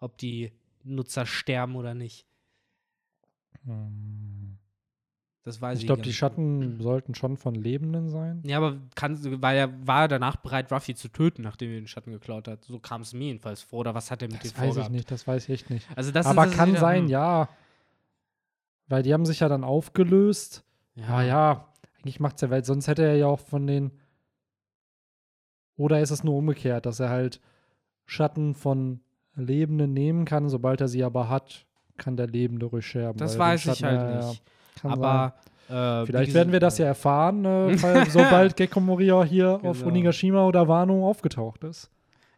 [0.00, 0.52] Ob die
[0.84, 2.26] Nutzer sterben oder nicht.
[3.64, 4.39] Hm.
[5.42, 6.18] Das weiß ich Ich glaube, die nicht.
[6.18, 8.42] Schatten sollten schon von Lebenden sein.
[8.44, 12.12] Ja, aber kann, war, er, war danach bereit, Ruffy zu töten, nachdem er den Schatten
[12.12, 12.64] geklaut hat?
[12.64, 13.80] So kam es mir jedenfalls vor.
[13.80, 15.88] Oder was hat er mit Das dem weiß ich nicht, das weiß ich echt nicht.
[15.96, 17.08] Also das Aber ist, das kann wieder, sein, hm.
[17.08, 17.48] ja.
[18.88, 20.64] Weil die haben sich ja dann aufgelöst.
[20.94, 23.92] Ja, ja, eigentlich macht's ja, weil sonst hätte er ja auch von den.
[25.76, 27.40] Oder ist es nur umgekehrt, dass er halt
[28.04, 29.00] Schatten von
[29.36, 31.64] Lebenden nehmen kann, sobald er sie aber hat,
[31.96, 33.18] kann der Lebende ruhig sterben.
[33.18, 34.42] Das weil weiß ich halt ja, nicht.
[34.80, 35.34] Kann Aber
[35.68, 37.76] äh, Vielleicht werden wir das ja erfahren, äh,
[38.10, 39.90] sobald Gekko Moria hier auf Genau.
[39.90, 41.90] Onigashima oder Wano aufgetaucht ist.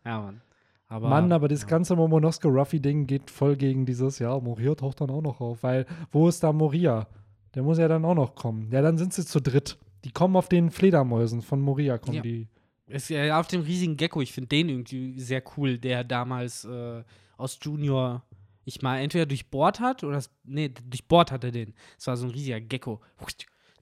[0.04, 0.40] Ja, Mann.
[0.88, 1.68] Aber, Mann, aber das ja.
[1.68, 6.28] ganze Momonosuke-Ruffy-Ding geht voll gegen dieses, ja, Moria taucht dann auch noch auf, weil wo
[6.28, 7.06] ist da Moria?
[7.54, 8.68] Der muss ja dann auch noch kommen.
[8.70, 9.78] Ja, dann sind sie zu dritt.
[10.04, 12.22] Die kommen auf den Fledermäusen von Moria, kommen Ja.
[12.22, 12.48] die.
[12.88, 17.02] Ist ja auf dem riesigen Gecko, ich finde den irgendwie sehr cool, der damals äh,
[17.38, 18.22] aus Junior,
[18.64, 21.74] ich mal entweder durchbohrt hat oder, das- nee, durchbohrt hat er den.
[21.98, 23.00] Es war so ein riesiger Gecko.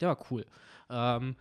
[0.01, 0.47] Der war cool.
[0.89, 1.37] Ähm,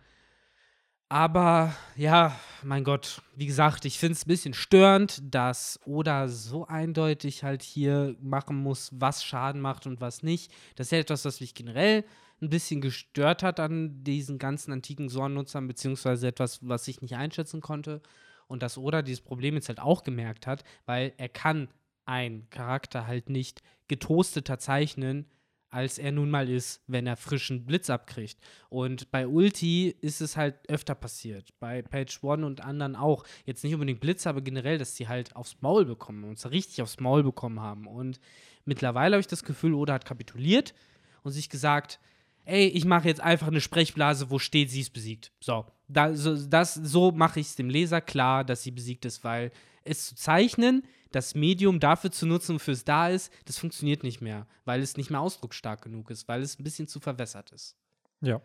[1.08, 6.66] aber ja, mein Gott, wie gesagt, ich finde es ein bisschen störend, dass Oda so
[6.66, 10.52] eindeutig halt hier machen muss, was Schaden macht und was nicht.
[10.76, 12.04] Das ist ja etwas, was mich generell
[12.40, 17.60] ein bisschen gestört hat an diesen ganzen antiken Zorn-Nutzern, beziehungsweise etwas, was ich nicht einschätzen
[17.60, 18.02] konnte.
[18.46, 21.68] Und dass Oda dieses Problem jetzt halt auch gemerkt hat, weil er kann
[22.10, 25.26] einen Charakter halt nicht getoasteter zeichnen,
[25.70, 28.36] als er nun mal ist, wenn er frischen Blitz abkriegt.
[28.68, 31.50] Und bei Ulti ist es halt öfter passiert.
[31.60, 33.24] Bei Page One und anderen auch.
[33.46, 36.82] Jetzt nicht unbedingt Blitz, aber generell, dass sie halt aufs Maul bekommen und zwar richtig
[36.82, 37.86] aufs Maul bekommen haben.
[37.86, 38.18] Und
[38.64, 40.74] mittlerweile habe ich das Gefühl, Oda hat kapituliert
[41.22, 42.00] und sich gesagt,
[42.44, 45.30] ey, ich mache jetzt einfach eine Sprechblase, wo steht, sie ist besiegt.
[45.38, 49.22] So, da, so, das, so mache ich es dem Leser klar, dass sie besiegt ist,
[49.22, 49.52] weil
[49.84, 54.20] es zu zeichnen, das Medium dafür zu nutzen, wofür es da ist, das funktioniert nicht
[54.20, 57.76] mehr, weil es nicht mehr ausdrucksstark genug ist, weil es ein bisschen zu verwässert ist.
[58.20, 58.40] Ja,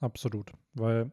[0.00, 0.52] absolut.
[0.74, 1.10] Weil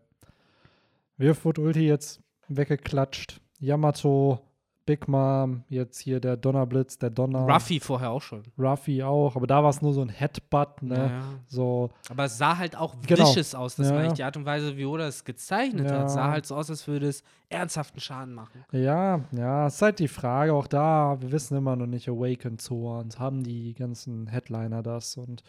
[1.18, 3.42] Wirf wird Ulti jetzt weggeklatscht.
[3.60, 4.42] Yamato
[4.86, 7.48] Big Mom, jetzt hier der Donnerblitz, der Donner.
[7.52, 8.44] Ruffy vorher auch schon.
[8.58, 11.10] Ruffy auch, aber da war es nur so ein Headbutt, ne?
[11.12, 11.22] Ja.
[11.48, 13.28] So, Aber es sah halt auch Genau.
[13.28, 13.78] vicious aus.
[13.78, 16.00] Das Ja, war eigentlich die Art und Weise, wie Oda es gezeichnet Ja.
[16.02, 16.12] hat.
[16.12, 18.64] Sah halt so aus, als würde es ernsthaften Schaden machen.
[18.72, 23.18] ja, ja, ist halt die Frage, auch da, wir wissen immer noch nicht, Awakened Swans,
[23.20, 25.44] haben die ganzen Headliner das und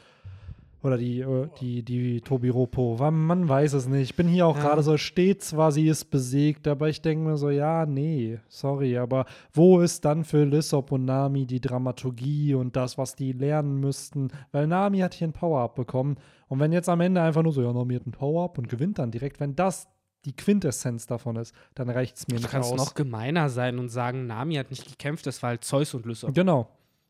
[0.82, 4.10] oder die, äh, die, die Tobi Ropo, man, weiß es nicht.
[4.10, 4.62] Ich bin hier auch Ja.
[4.62, 8.96] gerade so, steht zwar, sie ist besiegt, aber ich denke mir so, ja, nee, sorry,
[8.98, 13.80] aber wo ist dann für Lissop und Nami die Dramaturgie und das, was die lernen
[13.80, 14.28] müssten?
[14.52, 16.16] Weil Nami hat hier ein Power-Up bekommen
[16.48, 18.98] und wenn jetzt am Ende einfach nur so, ja, Nami hat ein Power-Up und gewinnt
[18.98, 19.88] dann direkt, wenn das
[20.24, 22.76] die Quintessenz davon ist, dann reicht es mir Du nicht kannst aus.
[22.76, 26.34] noch gemeiner sein und sagen, Nami hat nicht gekämpft, das war halt Zeus und Lysop.
[26.34, 26.68] Genau.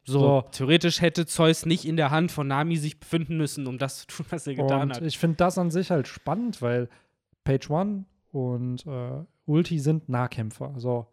[0.08, 0.44] So, So.
[0.52, 4.06] theoretisch hätte Zeus nicht in der Hand von Nami sich befinden müssen, um das zu
[4.06, 5.02] tun, was er getan Und hat.
[5.02, 6.88] ich finde das an sich halt spannend, weil
[7.44, 10.72] Page One und äh, Ulti sind Nahkämpfer.
[10.74, 11.06] Also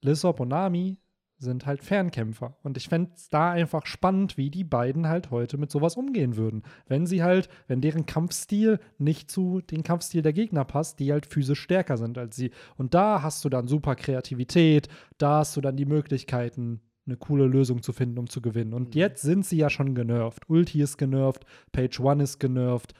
[0.00, 0.98] Lissop und Nami
[1.38, 2.56] sind halt Fernkämpfer.
[2.62, 6.36] Und ich fände es da einfach spannend, wie die beiden halt heute mit sowas umgehen
[6.36, 6.62] würden.
[6.86, 11.26] Wenn sie halt, wenn deren Kampfstil nicht zu dem Kampfstil der Gegner passt, die halt
[11.26, 12.52] physisch stärker sind als sie.
[12.76, 17.46] Und da hast du dann super Kreativität, da hast du dann die Möglichkeiten, eine coole
[17.46, 18.74] Lösung zu finden, um zu gewinnen.
[18.74, 19.00] Und Mhm.
[19.00, 20.48] jetzt sind sie ja schon genervt.
[20.48, 22.94] Ulti ist genervt, Page One ist genervt.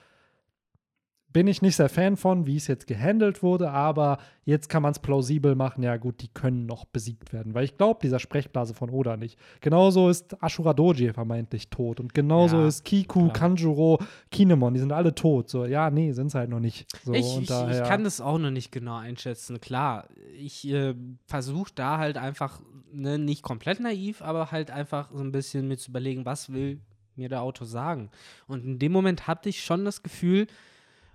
[1.32, 4.92] Bin ich nicht sehr Fan von, wie es jetzt gehandelt wurde, aber jetzt kann man
[4.92, 5.82] es plausibel machen.
[5.82, 9.38] Ja, gut, die können noch besiegt werden, weil ich glaube dieser Sprechblase von Oda nicht.
[9.60, 13.32] Genauso ist Ashura Doji vermeintlich tot und genauso Ja, ist Kiku, klar.
[13.32, 13.98] Kanjuro,
[14.30, 15.48] Kinemon, die sind alle tot.
[15.48, 16.86] So, ja, nee, sind sie halt noch nicht.
[17.04, 19.60] So, ich, ich, ich kann das auch noch nicht genau einschätzen.
[19.60, 20.08] Klar,
[20.38, 20.94] ich äh,
[21.26, 22.60] versuche da halt einfach,
[22.92, 26.80] ne, nicht komplett naiv, aber halt einfach so ein bisschen mir zu überlegen, was will
[27.16, 28.10] mir der Autor sagen.
[28.46, 30.46] Und in dem Moment hatte ich schon das Gefühl,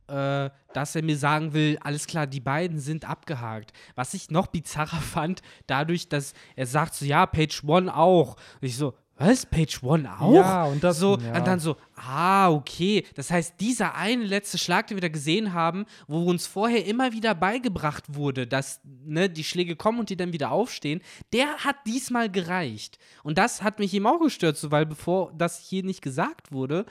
[0.08, 3.74] äh, dass er mir sagen will, alles klar, die beiden sind abgehakt.
[3.96, 8.36] Was ich noch bizarrer fand, dadurch, dass er sagt so, ja, Page One auch.
[8.62, 9.48] Und ich so, was?
[9.48, 10.34] Page One auch?
[10.34, 11.36] Ja, und das- so, ja.
[11.38, 13.04] und dann so, ah, okay.
[13.16, 17.12] Das heißt, dieser eine letzte Schlag, den wir da gesehen haben, wo uns vorher immer
[17.14, 21.02] wieder beigebracht wurde, dass ne, die Schläge kommen und die dann wieder aufstehen,
[21.34, 23.00] der hat diesmal gereicht.
[23.24, 26.86] Und das hat mich eben auch gestört, so, weil bevor das hier nicht gesagt wurde,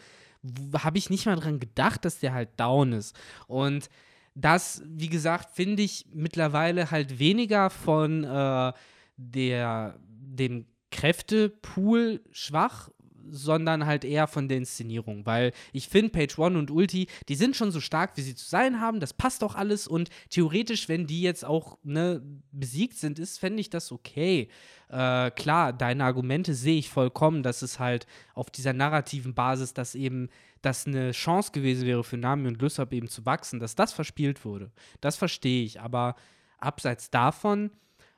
[0.78, 3.16] habe ich nicht mal dran gedacht, dass der halt down ist.
[3.46, 3.88] Und
[4.34, 8.72] das, wie gesagt, finde ich mittlerweile halt weniger von äh,
[9.16, 12.90] der, dem Kräftepool schwach,
[13.30, 15.26] sondern halt eher von der Inszenierung.
[15.26, 18.48] Weil ich finde, Page One und Ulti, die sind schon so stark, wie sie zu
[18.48, 19.00] sein haben.
[19.00, 19.86] Das passt auch alles.
[19.86, 22.22] Und theoretisch, wenn die jetzt auch ne,
[22.52, 24.48] besiegt sind, ist, fände ich das okay.
[24.88, 29.94] Äh, klar, deine Argumente sehe ich vollkommen, dass es halt auf dieser narrativen Basis, dass
[29.94, 30.28] eben
[30.62, 34.44] das eine Chance gewesen wäre für Nami und Lysop eben zu wachsen, dass das verspielt
[34.44, 34.70] wurde.
[35.00, 35.80] Das verstehe ich.
[35.80, 36.16] Aber
[36.58, 37.70] abseits davon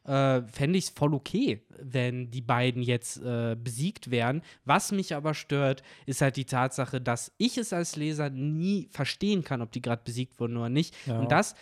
[0.08, 4.42] äh, fände ich es voll okay, wenn die beiden jetzt äh, besiegt wären.
[4.64, 9.44] Was mich aber stört, ist halt die Tatsache, dass ich es als Leser nie verstehen
[9.44, 10.96] kann, ob die gerade besiegt wurden oder nicht.
[11.06, 11.18] Ja.
[11.18, 11.54] Und das,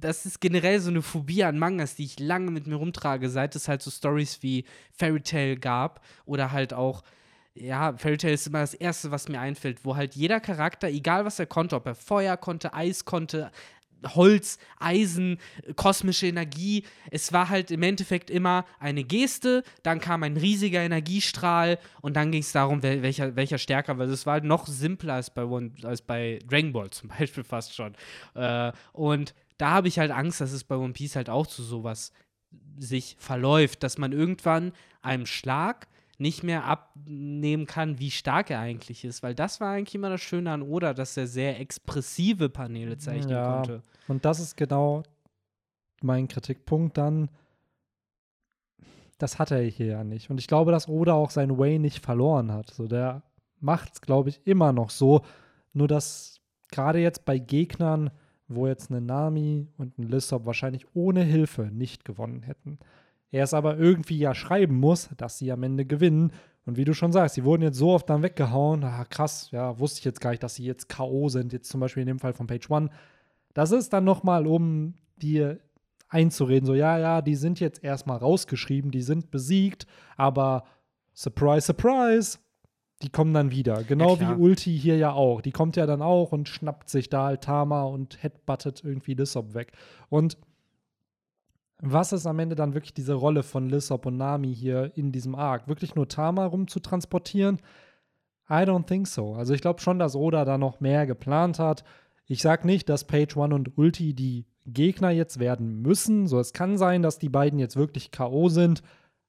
[0.00, 3.54] das ist generell so eine Phobie an Mangas, die ich lange mit mir rumtrage, seit
[3.54, 7.02] es halt so Stories wie Fairy Tail gab oder halt auch
[7.58, 11.24] ja, Fairy Tail ist immer das Erste, was mir einfällt, wo halt jeder Charakter, egal
[11.24, 13.50] was er konnte, ob er Feuer konnte, Eis konnte,
[14.04, 16.84] Holz, Eisen, äh, kosmische Energie.
[17.10, 22.30] Es war halt im Endeffekt immer eine Geste, dann kam ein riesiger Energiestrahl und dann
[22.30, 24.06] ging es darum, wel welcher, welcher stärker war.
[24.06, 27.74] Es war halt noch simpler als bei, One, als bei Dragon Ball zum Beispiel fast
[27.74, 27.94] schon.
[28.34, 31.62] Äh, und da habe ich halt Angst, dass es bei One Piece halt auch zu
[31.62, 32.12] sowas
[32.78, 34.72] sich verläuft, dass man irgendwann
[35.02, 35.88] einem Schlag
[36.18, 40.22] nicht mehr abnehmen kann, wie stark er eigentlich ist, weil das war eigentlich immer das
[40.22, 43.56] Schöne an Oda, dass er sehr expressive Paneele zeichnen Ja.
[43.56, 43.82] konnte.
[44.08, 45.02] Und das ist genau
[46.02, 47.28] mein Kritikpunkt dann.
[49.18, 50.30] Das hat er hier ja nicht.
[50.30, 52.70] Und ich glaube, dass Oda auch seinen Way nicht verloren hat.
[52.70, 53.22] So, der
[53.60, 55.22] macht es, glaube ich, immer noch so.
[55.72, 56.40] Nur dass
[56.70, 58.10] gerade jetzt bei Gegnern,
[58.48, 62.78] wo jetzt eine Nami und ein Lissop wahrscheinlich ohne Hilfe nicht gewonnen hätten.
[63.30, 66.32] Er es aber irgendwie ja schreiben muss, dass sie am Ende gewinnen.
[66.64, 68.82] Und wie du schon sagst, sie wurden jetzt so oft dann weggehauen.
[68.84, 71.28] Ah, krass, ja, wusste ich jetzt gar nicht, dass sie jetzt K.O.
[71.28, 71.52] sind.
[71.52, 72.90] Jetzt zum Beispiel in dem Fall von Page One.
[73.54, 75.60] Das ist dann nochmal, um dir
[76.08, 80.64] einzureden, so, ja, ja, die sind jetzt erstmal rausgeschrieben, die sind besiegt, aber
[81.14, 82.38] surprise, surprise,
[83.02, 83.82] die kommen dann wieder.
[83.82, 84.42] Genau Ja, wie.
[84.42, 85.40] Ulti hier ja auch.
[85.40, 89.54] Die kommt ja dann auch und schnappt sich da halt Tama und headbuttet irgendwie Lissop
[89.54, 89.72] weg.
[90.08, 90.38] Und
[91.80, 95.34] was ist am Ende dann wirklich diese Rolle von Lissop und Nami hier in diesem
[95.34, 95.68] Arc?
[95.68, 97.60] Wirklich nur Tama rumzutransportieren?
[98.48, 99.34] I don't think so.
[99.34, 101.84] Also ich glaube schon, dass Oda da noch mehr geplant hat.
[102.26, 106.26] Ich sag nicht, dass Page One und Ulti die Gegner jetzt werden müssen.
[106.26, 108.48] So, es kann sein, dass die beiden jetzt wirklich K.O.
[108.48, 108.82] sind,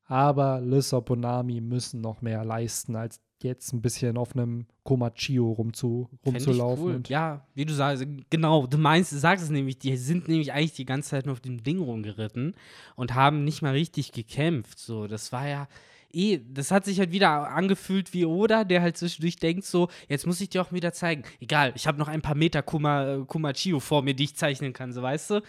[0.06, 5.52] aber Lissop und Nami müssen noch mehr leisten, als jetzt ein bisschen auf einem Komachio
[5.52, 6.86] rumzu, rumzulaufen.
[6.86, 7.04] Cool.
[7.08, 10.74] Ja, wie du sagst, genau, du meinst, du sagst es nämlich, die sind nämlich eigentlich
[10.74, 12.56] die ganze Zeit nur auf dem Ding rumgeritten
[12.96, 14.80] und haben nicht mal richtig gekämpft.
[14.80, 15.68] So, das war ja,
[16.12, 20.26] eh, das hat sich halt wieder angefühlt wie Oda, der halt zwischendurch denkt so, jetzt
[20.26, 21.24] muss ich dir auch wieder zeigen.
[21.40, 24.94] Egal, ich habe noch ein paar Meter Kuma, Kumachio vor mir, die ich zeichnen kann,
[24.94, 25.42] so weißt du.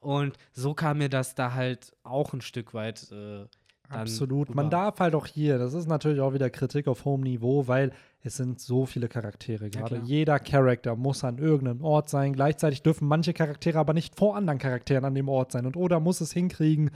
[0.00, 3.46] Und so kam mir das da halt auch ein Stück weit äh,
[3.88, 4.48] Absolut.
[4.48, 4.62] Rüber.
[4.62, 7.92] Man darf halt auch hier, das ist natürlich auch wieder Kritik auf hohem Niveau, weil
[8.22, 9.96] es sind so viele Charaktere gerade.
[9.96, 12.32] Ja, Jeder Charakter muss an irgendeinem Ort sein.
[12.32, 15.66] Gleichzeitig dürfen manche Charaktere aber nicht vor anderen Charakteren an dem Ort sein.
[15.66, 16.90] Und Oda muss es hinkriegen,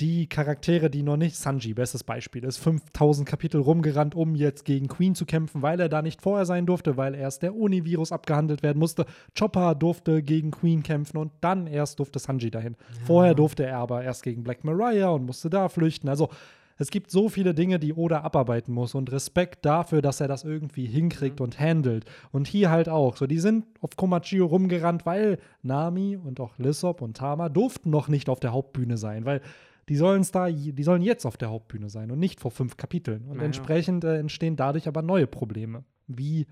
[0.00, 4.88] die Charaktere, die noch nicht, Sanji, bestes Beispiel, ist 5000 Kapitel rumgerannt, um jetzt gegen
[4.88, 8.62] Queen zu kämpfen, weil er da nicht vorher sein durfte, weil erst der Univirus abgehandelt
[8.62, 9.06] werden musste.
[9.38, 12.76] Chopper durfte gegen Queen kämpfen und dann erst durfte Sanji dahin.
[12.78, 13.06] Ja.
[13.06, 16.08] Vorher durfte er aber erst gegen Black Mariah und musste da flüchten.
[16.08, 16.28] Also
[16.76, 20.42] es gibt so viele Dinge, die Oda abarbeiten muss und Respekt dafür, dass er das
[20.42, 21.44] irgendwie hinkriegt mhm.
[21.44, 22.04] und handelt.
[22.32, 23.16] Und hier halt auch.
[23.16, 28.08] So, die sind auf Komachio rumgerannt, weil Nami und auch Lissop und Tama durften noch
[28.08, 29.40] nicht auf der Hauptbühne sein, weil
[29.88, 33.24] die sollen da, die sollen jetzt auf der Hauptbühne sein und nicht vor fünf Kapiteln.
[33.24, 33.46] Und naja.
[33.46, 35.84] entsprechend äh, entstehen dadurch aber neue Probleme.
[36.06, 36.46] Wie,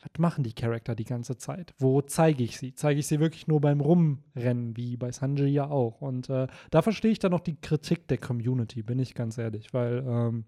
[0.00, 1.74] was machen die Charakter die ganze Zeit?
[1.78, 2.74] Wo zeige ich sie?
[2.74, 6.00] Zeige ich sie wirklich nur beim Rumrennen, wie bei Sanji ja auch?
[6.00, 9.74] Und äh, da verstehe ich dann noch die Kritik der Community, bin ich ganz ehrlich,
[9.74, 10.44] weil ähm,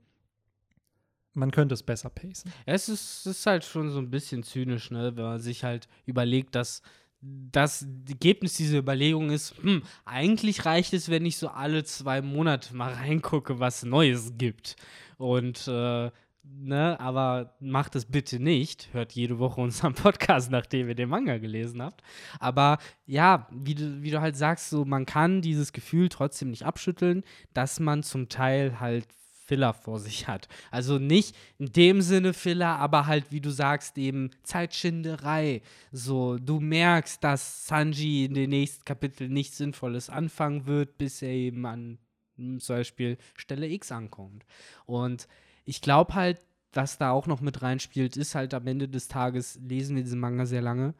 [1.34, 2.52] man könnte es besser pacen.
[2.66, 5.88] Es ist, es ist halt schon so ein bisschen zynisch, ne, wenn man sich halt
[6.04, 6.82] überlegt, dass
[7.20, 12.74] das Ergebnis dieser Überlegung ist, hm, eigentlich reicht es, wenn ich so alle zwei Monate
[12.74, 14.76] mal reingucke, was Neues gibt.
[15.16, 16.10] Und äh,
[16.44, 18.88] ne, aber macht es bitte nicht.
[18.92, 22.02] Hört jede Woche unseren Podcast, nachdem ihr den Manga gelesen habt.
[22.38, 26.64] Aber ja, wie du, wie du halt sagst, so man kann dieses Gefühl trotzdem nicht
[26.64, 29.06] abschütteln, dass man zum Teil halt
[29.48, 30.46] Filler vor sich hat.
[30.70, 35.62] Also nicht in dem Sinne Filler, aber halt, wie du sagst, eben Zeitschinderei.
[35.90, 41.30] So, du merkst, dass Sanji in den nächsten Kapiteln nichts Sinnvolles anfangen wird, bis er
[41.30, 41.98] eben an
[42.36, 44.44] zum Beispiel Stelle X ankommt.
[44.84, 45.26] Und
[45.64, 46.38] ich glaube halt,
[46.74, 50.20] was da auch noch mit reinspielt, ist halt am Ende des Tages lesen wir diesen
[50.20, 50.94] Manga sehr lange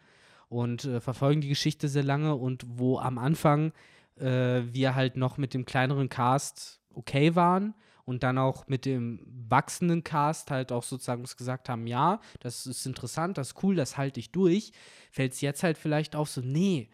[0.48, 3.72] und äh, verfolgen die Geschichte sehr lange und wo am Anfang
[4.16, 7.74] äh, wir halt noch mit dem kleineren Cast okay waren,
[8.08, 12.86] und dann auch mit dem wachsenden Cast halt auch sozusagen gesagt haben, ja, das ist
[12.86, 14.72] interessant, das ist cool, das halte ich durch,
[15.12, 16.88] fällt es jetzt halt vielleicht auch so, nee,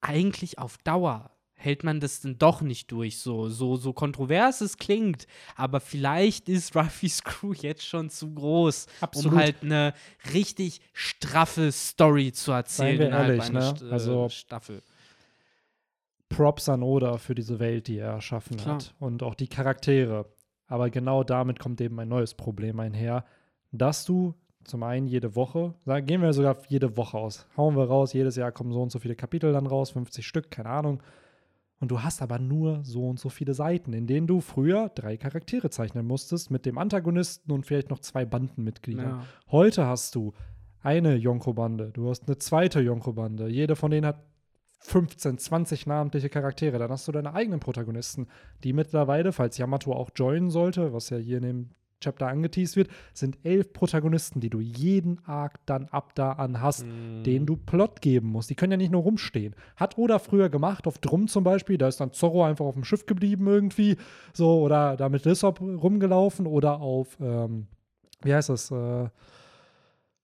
[0.00, 4.76] eigentlich auf Dauer hält man das denn doch nicht durch, so, so, so kontrovers es
[4.76, 9.32] klingt, aber vielleicht ist Ruffys Crew jetzt schon zu groß, Absolut.
[9.32, 9.94] um halt eine
[10.32, 13.74] richtig straffe Story zu erzählen ehrlich, ne?
[13.76, 14.80] St also, Staffel.
[16.28, 18.76] Props an Oda für diese Welt, die er erschaffen Klar.
[18.76, 18.94] hat.
[19.00, 20.26] Und auch die Charaktere.
[20.72, 23.26] Aber genau damit kommt eben ein neues Problem einher,
[23.72, 24.32] dass du
[24.64, 28.36] zum einen jede Woche, sagen, gehen wir sogar jede Woche aus, hauen wir raus, jedes
[28.36, 31.02] Jahr kommen so und so viele Kapitel dann raus, 50 Stück, keine Ahnung.
[31.78, 35.18] Und du hast aber nur so und so viele Seiten, in denen du früher drei
[35.18, 39.02] Charaktere zeichnen musstest, mit dem Antagonisten und vielleicht noch zwei Bandenmitglieder.
[39.02, 39.26] Ja.
[39.50, 40.32] Heute hast du
[40.80, 43.46] eine Yonko-Bande, du hast eine zweite Yonko-Bande.
[43.48, 44.24] Jede von denen hat
[44.82, 46.78] 15, 20 namentliche Charaktere.
[46.78, 48.28] Dann hast du deine eigenen Protagonisten,
[48.64, 51.70] die mittlerweile, falls Yamato auch joinen sollte, was ja hier in dem
[52.02, 56.84] Chapter angeteased wird, sind elf Protagonisten, die du jeden Arc dann ab da an hast,
[56.84, 57.22] mm.
[57.22, 58.50] denen du Plot geben musst.
[58.50, 59.54] Die können ja nicht nur rumstehen.
[59.76, 62.84] Hat Oda früher gemacht, auf Drum zum Beispiel, da ist dann Zorro einfach auf dem
[62.84, 63.96] Schiff geblieben irgendwie,
[64.32, 67.68] so, oder da mit Lissop rumgelaufen, oder auf, ähm,
[68.22, 69.08] wie heißt das, äh,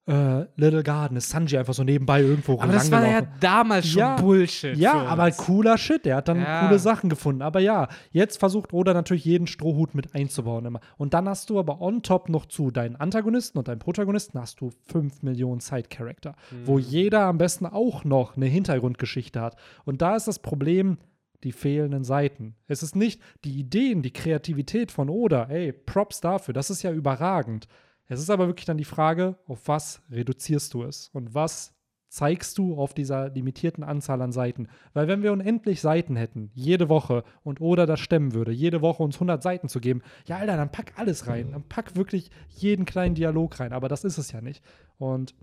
[0.09, 4.01] äh, Little Garden ist Sanji einfach so nebenbei irgendwo Aber das war ja damals schon
[4.01, 4.77] ja, Bullshit.
[4.77, 6.07] Ja, aber cooler Shit.
[6.07, 6.67] Der hat dann ja.
[6.67, 7.43] coole Sachen gefunden.
[7.43, 10.81] Aber ja, jetzt versucht Oda natürlich jeden Strohhut mit einzubauen immer.
[10.97, 14.61] Und dann hast du aber on top noch zu deinen Antagonisten und deinen Protagonisten hast
[14.63, 16.67] du 5 Millionen Side-Character, mhm.
[16.67, 19.57] wo jeder am besten auch noch eine Hintergrundgeschichte hat.
[19.85, 20.97] Und da ist das Problem,
[21.45, 22.57] die fehlenden Seiten.
[22.67, 25.45] Es ist nicht die Ideen, die Kreativität von Oda.
[25.45, 27.69] Ey, Props dafür, das ist ja überragend.
[28.09, 31.75] Es ist aber wirklich dann die Frage, auf was reduzierst du es und was
[32.09, 34.69] zeigst du auf dieser limitierten Anzahl an Seiten?
[34.95, 39.03] Weil wenn wir unendlich Seiten hätten, jede Woche, und oder das stemmen würde, jede Woche
[39.03, 41.53] uns 100 Seiten zu geben, ja, Alter, dann pack alles rein.
[41.53, 43.75] Dann pack wirklich jeden kleinen Dialog rein.
[43.75, 44.65] Aber das ist es ja nicht.
[44.97, 45.35] Und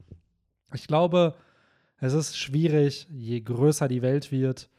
[0.73, 1.35] ich glaube,
[1.99, 4.69] es ist schwierig, je größer die Welt wird,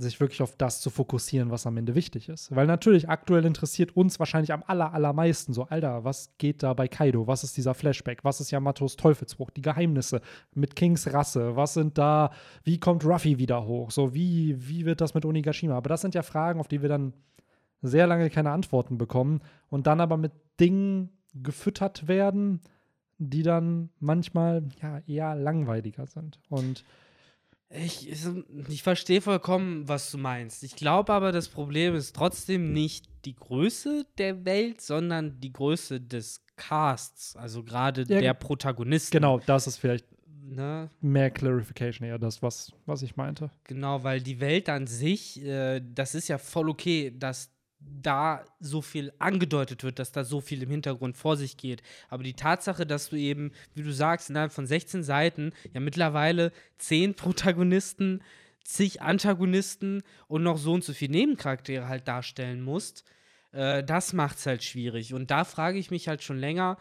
[0.00, 2.54] sich wirklich auf das zu fokussieren, was am Ende wichtig ist.
[2.54, 6.88] Weil natürlich aktuell interessiert uns wahrscheinlich am aller, allermeisten so, Alter, was geht da bei
[6.88, 7.26] Kaido?
[7.26, 8.24] Was ist dieser Flashback?
[8.24, 9.50] Was ist Yamatos Teufelsbruch?
[9.50, 10.20] Die Geheimnisse
[10.54, 11.56] mit Kings Rasse?
[11.56, 12.30] Was sind da,
[12.64, 13.90] wie kommt Ruffy wieder hoch?
[13.90, 15.76] So, wie, wie wird das mit Onigashima?
[15.76, 17.12] Aber das sind ja Fragen, auf die wir dann
[17.82, 22.60] sehr lange keine Antworten bekommen und dann aber mit Dingen gefüttert werden,
[23.18, 26.38] die dann manchmal ja eher langweiliger sind.
[26.48, 26.84] Und
[27.70, 28.08] ich,
[28.68, 30.62] ich verstehe vollkommen, was du meinst.
[30.62, 36.00] Ich glaube aber, das Problem ist trotzdem nicht die Größe der Welt, sondern die Größe
[36.00, 39.12] des Casts, also gerade ja, der Protagonisten.
[39.12, 40.06] Genau, das ist vielleicht
[40.42, 40.90] ne?
[41.00, 43.50] mehr Clarification, eher das, was, was ich meinte.
[43.64, 47.50] Genau, weil die Welt an sich, äh, das ist ja voll okay, dass
[47.80, 51.82] da so viel angedeutet wird, dass da so viel im Hintergrund vor sich geht.
[52.08, 56.52] Aber die Tatsache, dass du eben, wie du sagst, innerhalb von 16 Seiten ja mittlerweile
[56.78, 58.22] 10 Protagonisten,
[58.64, 63.04] zig Antagonisten und noch so und so viele Nebencharaktere halt darstellen musst,
[63.52, 65.14] äh, das macht es halt schwierig.
[65.14, 66.78] Und da frage ich mich halt schon länger,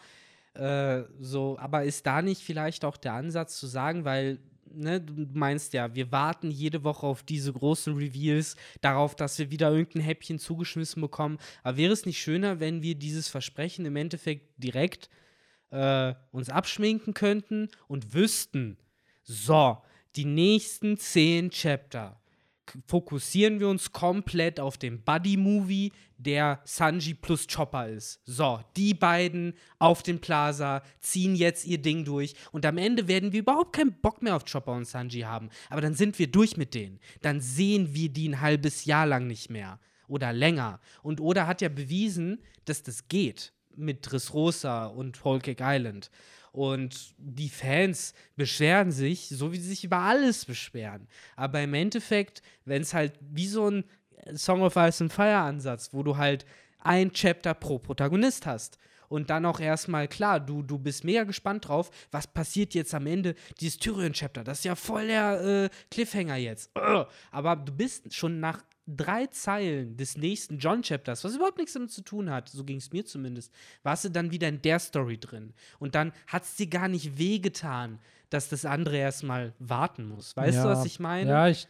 [0.54, 4.40] äh, so, aber ist da nicht vielleicht auch der Ansatz zu sagen, weil
[4.74, 9.52] ne, du meinst ja, wir warten jede Woche auf diese großen Reveals, darauf, dass wir
[9.52, 11.38] wieder irgendein Häppchen zugeschmissen bekommen.
[11.64, 15.10] Aber wäre es nicht schöner, wenn wir dieses Versprechen im Endeffekt direkt
[15.72, 18.78] äh, uns abschminken könnten und wüssten,
[19.24, 19.78] so,
[20.16, 22.20] die nächsten zehn Chapter
[22.88, 28.20] fokussieren wir uns komplett auf den Buddy-Movie, der Sanji plus Chopper ist.
[28.26, 33.32] So, die beiden auf dem Plaza ziehen jetzt ihr Ding durch und am Ende werden
[33.32, 35.50] wir überhaupt keinen Bock mehr auf Chopper und Sanji haben.
[35.70, 37.00] Aber dann sind wir durch mit denen.
[37.22, 40.80] Dann sehen wir die ein halbes Jahr lang nicht mehr oder länger.
[41.04, 46.10] Und Oda hat ja bewiesen, dass das geht mit Dressrosa und Whole Cake Island.
[46.58, 51.08] Und die Fans beschweren sich, so wie sie sich über alles beschweren.
[51.36, 53.84] Aber im Endeffekt, wenn es halt wie so ein
[54.34, 56.48] Song of Ice and Fire Ansatz, wo du halt
[56.80, 58.80] ein Chapter pro Protagonist hast.
[59.08, 63.06] Und dann auch erstmal, klar, du, du bist mega gespannt drauf, was passiert jetzt am
[63.06, 64.44] Ende dieses Tyrion-Chapter.
[64.44, 66.72] Das ist ja voll der äh, Cliffhanger jetzt.
[67.30, 72.02] Aber du bist schon nach drei Zeilen des nächsten John-Chapters, was überhaupt nichts damit zu
[72.02, 75.54] tun hat, so ging es mir zumindest, warst du dann wieder in der Story drin.
[75.80, 80.36] Und dann hat es dir gar nicht wehgetan, dass das andere erstmal warten muss.
[80.36, 81.30] Weißt ja, du, was ich meine?
[81.30, 81.68] Ja, ich.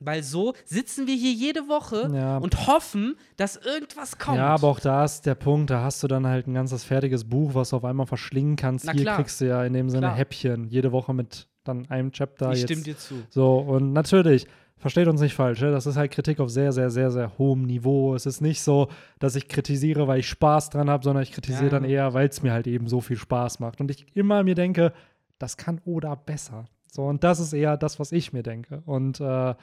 [0.00, 2.38] Weil so sitzen wir hier jede Woche ja.
[2.38, 4.36] und hoffen, dass irgendwas kommt.
[4.36, 7.24] Ja, aber auch da ist der Punkt, da hast du dann halt ein ganzes fertiges
[7.24, 8.84] Buch, was du auf einmal verschlingen kannst.
[8.84, 9.16] Na hier klar.
[9.16, 10.16] kriegst du ja in dem Sinne Klar.
[10.16, 12.52] Häppchen, jede Woche mit dann einem Chapter.
[12.52, 12.70] ich jetzt.
[12.70, 13.22] stimme dir zu.
[13.30, 14.46] So, und natürlich,
[14.84, 17.62] versteht uns nicht falsch, ja, das ist halt Kritik auf sehr, sehr, sehr, sehr hohem
[17.62, 18.14] Niveau.
[18.14, 21.64] Es ist nicht so, dass ich kritisiere, weil ich Spaß dran habe, sondern ich kritisiere
[21.64, 23.80] Ja, dann eher, weil es mir halt eben so viel Spaß macht.
[23.80, 24.92] Und ich immer mir denke,
[25.38, 26.66] das kann Oda besser.
[26.92, 28.82] So, und das ist eher das, was ich mir denke.
[28.84, 29.54] Und äh,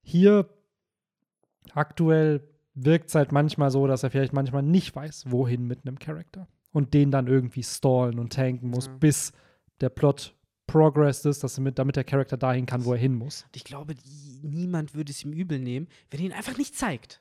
[0.00, 0.46] hier
[1.74, 2.40] aktuell
[2.74, 6.46] wirkt es halt manchmal so, dass er vielleicht manchmal nicht weiß, wohin mit einem Charakter.
[6.72, 8.92] Und den dann irgendwie stallen und tanken muss, Ja.
[9.00, 9.32] bis
[9.80, 10.36] der Plot
[10.70, 13.42] progressed ist, dass er mit, damit der Charakter dahin kann, wo er hin muss.
[13.44, 16.76] Und ich glaube, die, niemand würde es ihm übel nehmen, wenn er ihn einfach nicht
[16.76, 17.20] zeigt.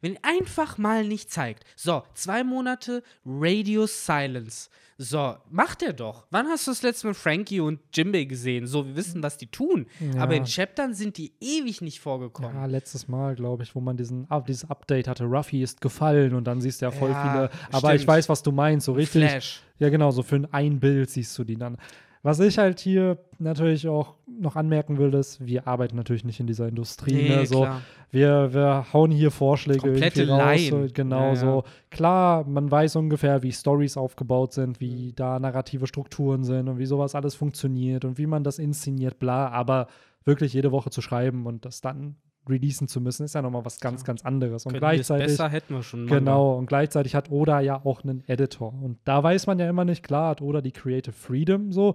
[0.00, 1.64] Wenn er ihn einfach mal nicht zeigt.
[1.76, 4.70] So, zwei Monate Radio Silence.
[4.98, 6.26] So, macht er doch.
[6.30, 8.66] Wann hast du das letzte Mal Frankie und Jimbei gesehen?
[8.66, 9.86] So, wir wissen, was die tun.
[10.14, 10.22] Ja.
[10.22, 12.54] Aber in Chaptern sind die ewig nicht vorgekommen.
[12.54, 16.34] Ja, letztes Mal, glaube ich, wo man diesen, ah, dieses Update hatte, Ruffy ist gefallen
[16.34, 17.50] und dann siehst du ja voll Ja, viele.
[17.72, 18.08] Aber ich stimmt.
[18.16, 19.28] weiß, was du meinst, so richtig.
[19.28, 19.62] Flash.
[19.78, 21.76] Ja, genau, so für ein Bild siehst du die dann.
[22.24, 26.46] Was ich halt hier natürlich auch noch anmerken will, ist, wir arbeiten natürlich nicht in
[26.46, 27.14] dieser Industrie.
[27.14, 27.46] Nee, ne?
[27.46, 27.82] so, klar.
[28.12, 30.86] wir, wir hauen hier Vorschläge Komplette irgendwie raus.
[30.88, 31.36] So, genau Ja, ja.
[31.36, 31.64] so.
[31.90, 36.86] Klar, man weiß ungefähr, wie Stories aufgebaut sind, wie da narrative Strukturen sind und wie
[36.86, 39.48] sowas alles funktioniert und wie man das inszeniert, bla.
[39.48, 39.88] Aber
[40.24, 42.14] wirklich jede Woche zu schreiben und das dann
[42.48, 44.66] releasen zu müssen, ist ja nochmal was ganz, ganz anderes.
[44.66, 45.26] Und es gleichzeitig.
[45.26, 46.04] besser hätten wir schon.
[46.04, 46.18] Manga.
[46.18, 48.74] Genau, und gleichzeitig hat Oda ja auch einen Editor.
[48.82, 51.94] Und da weiß man ja immer nicht, klar hat Oda die Creative Freedom so,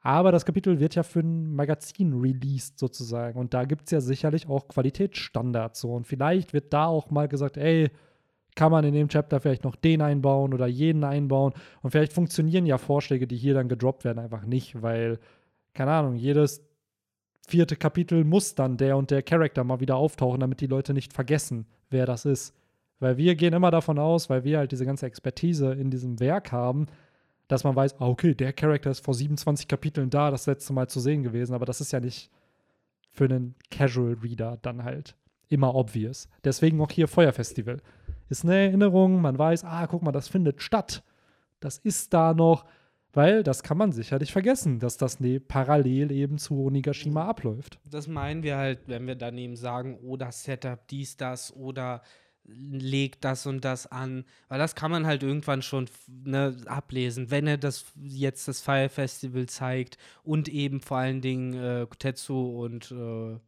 [0.00, 3.38] aber das Kapitel wird ja für ein Magazin released sozusagen.
[3.38, 5.94] Und da gibt es ja sicherlich auch Qualitätsstandards so.
[5.94, 7.90] Und vielleicht wird da auch mal gesagt, ey,
[8.54, 11.54] kann man in dem Chapter vielleicht noch den einbauen oder jeden einbauen.
[11.82, 15.18] Und vielleicht funktionieren ja Vorschläge, die hier dann gedroppt werden, einfach nicht, weil,
[15.72, 16.62] keine Ahnung, jedes
[17.46, 21.12] vierte Kapitel muss dann der und der Charakter mal wieder auftauchen, damit die Leute nicht
[21.12, 22.54] vergessen, wer das ist.
[23.00, 26.52] Weil wir gehen immer davon aus, weil wir halt diese ganze Expertise in diesem Werk
[26.52, 26.86] haben,
[27.48, 30.88] dass man weiß, ah, okay, der Charakter ist vor 27 Kapiteln da, das letzte Mal
[30.88, 32.30] zu sehen gewesen, aber das ist ja nicht
[33.10, 35.14] für einen Casual Reader dann halt
[35.48, 36.28] immer obvious.
[36.42, 37.80] Deswegen auch hier Feuerfestival.
[38.28, 41.02] Ist eine Erinnerung, man weiß, ah, guck mal, das findet statt.
[41.60, 42.64] Das ist da noch.
[43.14, 47.78] Weil das kann man sicherlich vergessen, dass das ne parallel eben zu Onigashima abläuft.
[47.88, 52.02] Das meinen wir halt, wenn wir dann eben sagen, oh, das Setup, dies, das oder
[52.46, 57.46] legt das und das an, weil das kann man halt irgendwann schon ne, ablesen, wenn
[57.46, 62.90] er das jetzt das Fire Festival zeigt und eben vor allen Dingen äh, Kotetsu und
[62.90, 63.38] äh,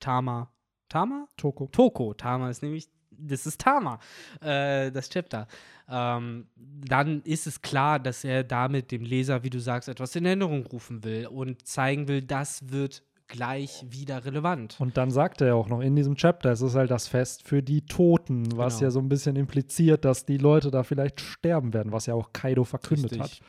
[0.00, 0.52] Tama.
[0.88, 1.26] Tama?
[1.36, 1.68] Toko.
[1.68, 2.12] Toko.
[2.12, 3.98] Tama ist nämlich, das ist Tama,
[4.40, 5.46] äh, das Chapter.
[5.88, 10.24] Ähm, dann ist es klar, dass er damit dem Leser, wie du sagst, etwas in
[10.24, 14.76] Erinnerung rufen will und zeigen will, das wird gleich wieder relevant.
[14.78, 17.46] Und dann sagt er ja auch noch in diesem Chapter, es ist halt das Fest
[17.48, 18.86] für die Toten, was Genau.
[18.86, 22.32] ja so ein bisschen impliziert, dass die Leute da vielleicht sterben werden, was ja auch
[22.34, 23.20] Kaido verkündet Richtig.
[23.20, 23.40] hat.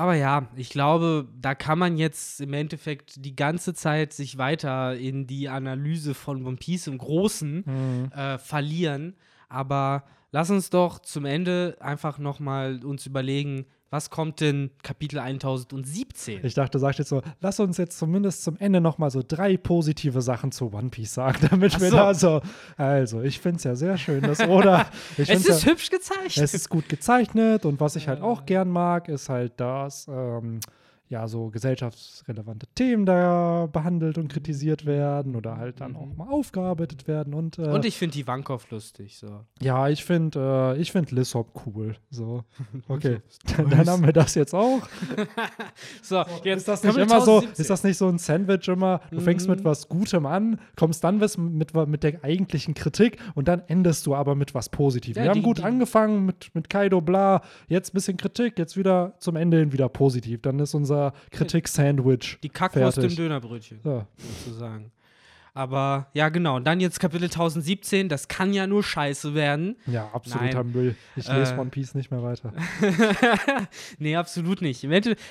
[0.00, 4.96] Aber ja, ich glaube, da kann man jetzt im Endeffekt die ganze Zeit sich weiter
[4.96, 8.10] in die Analyse von One Piece im Großen Mhm.
[8.16, 9.14] äh, verlieren.
[9.50, 16.44] Aber lass uns doch zum Ende einfach nochmal uns überlegen, was kommt denn Kapitel 1017?
[16.44, 19.22] Ich dachte, du sagst jetzt so, lass uns jetzt zumindest zum Ende noch mal so
[19.26, 21.96] drei positive Sachen zu One Piece sagen, damit Ach wir so.
[21.96, 22.40] da so,
[22.76, 24.86] also ich finde es ja sehr schön, dass Oda,
[25.18, 26.44] ich es ist ja, hübsch gezeichnet.
[26.44, 30.60] es ist gut gezeichnet und was ich halt auch gern mag, ist halt, dass ähm,
[31.10, 37.06] ja so gesellschaftsrelevante Themen da behandelt und kritisiert werden oder halt dann auch mal aufgearbeitet
[37.08, 37.74] werden und, äh, Mhm.
[37.74, 39.18] Und ich finde die Wankow lustig.
[39.18, 39.40] So.
[39.60, 42.44] ja, ich finde äh, ich finde Lissop cool, so,
[42.88, 43.20] okay,
[43.56, 44.80] dann, dann haben wir das jetzt auch.
[46.02, 47.60] So, jetzt Ist das nicht immer so, 1017.
[47.62, 49.64] ist das nicht so ein Sandwich immer, du fängst mit Mhm.
[49.64, 54.14] was Gutem an, kommst dann was mit, mit der eigentlichen Kritik und dann endest du
[54.14, 55.16] aber mit was Positivem.
[55.20, 58.58] Ja, Wir haben die- gut die- angefangen mit, mit Kaido, bla, jetzt ein bisschen Kritik,
[58.58, 60.42] jetzt wieder zum Ende hin wieder positiv.
[60.42, 60.99] Dann ist unser
[61.30, 63.80] Kritik-Sandwich Die Kackwurst im Dönerbrötchen.
[63.84, 64.06] Ja.
[64.44, 64.92] sozusagen.
[65.52, 66.56] Aber ja, genau.
[66.56, 69.76] Und dann jetzt Kapitel 1017, das kann ja nur scheiße werden.
[69.86, 70.72] ja, absoluter Nein.
[70.72, 70.94] Müll.
[71.16, 71.58] Ich lese Äh.
[71.58, 72.52] One Piece nicht mehr weiter.
[73.98, 74.86] nee, absolut nicht.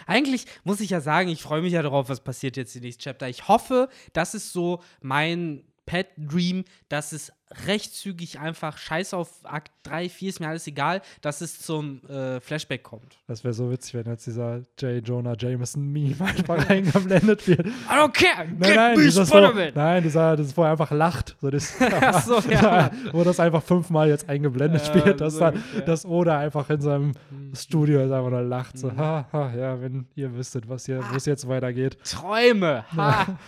[0.07, 3.01] Eigentlich muss ich ja sagen, ich freue mich ja darauf, was passiert jetzt im nächsten
[3.03, 3.29] Chapter.
[3.29, 7.31] Ich hoffe, das ist so mein Pet Dream, dass es
[7.65, 12.03] recht zügig einfach scheiß auf Akt 3, 4 ist mir alles egal, dass es zum
[12.07, 13.17] äh, Flashback kommt.
[13.25, 15.03] Das wäre so witzig, wenn jetzt dieser J.
[15.07, 17.65] Jonah Jameson-Meme einfach eingeblendet wird.
[17.65, 19.71] I don't care, Nein, get nein, me Spider-Man.
[19.73, 21.37] nein, dieser, das wo er einfach lacht.
[21.41, 21.75] So das,
[22.25, 22.91] so, ja.
[23.13, 25.81] wo das einfach fünfmal jetzt eingeblendet Ja, wird, dass, so dann, ungefähr.
[25.81, 27.11] dass Oda einfach in seinem
[27.55, 28.75] Studio jetzt einfach nur lacht.
[28.75, 28.79] Mhm.
[28.79, 31.97] So, ha, ha, ja, wenn ihr wüsstet, was hier, wo es jetzt weitergeht.
[32.03, 32.85] Träume.
[32.95, 33.39] Ha.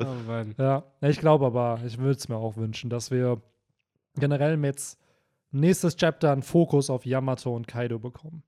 [0.00, 0.54] Oh Mann.
[0.58, 3.40] Ja, ich glaube aber, ich würde es mir auch wünschen, dass wir
[4.16, 4.98] generell jetzt
[5.50, 8.42] nächstes Chapter einen Fokus auf Yamato und Kaido bekommen.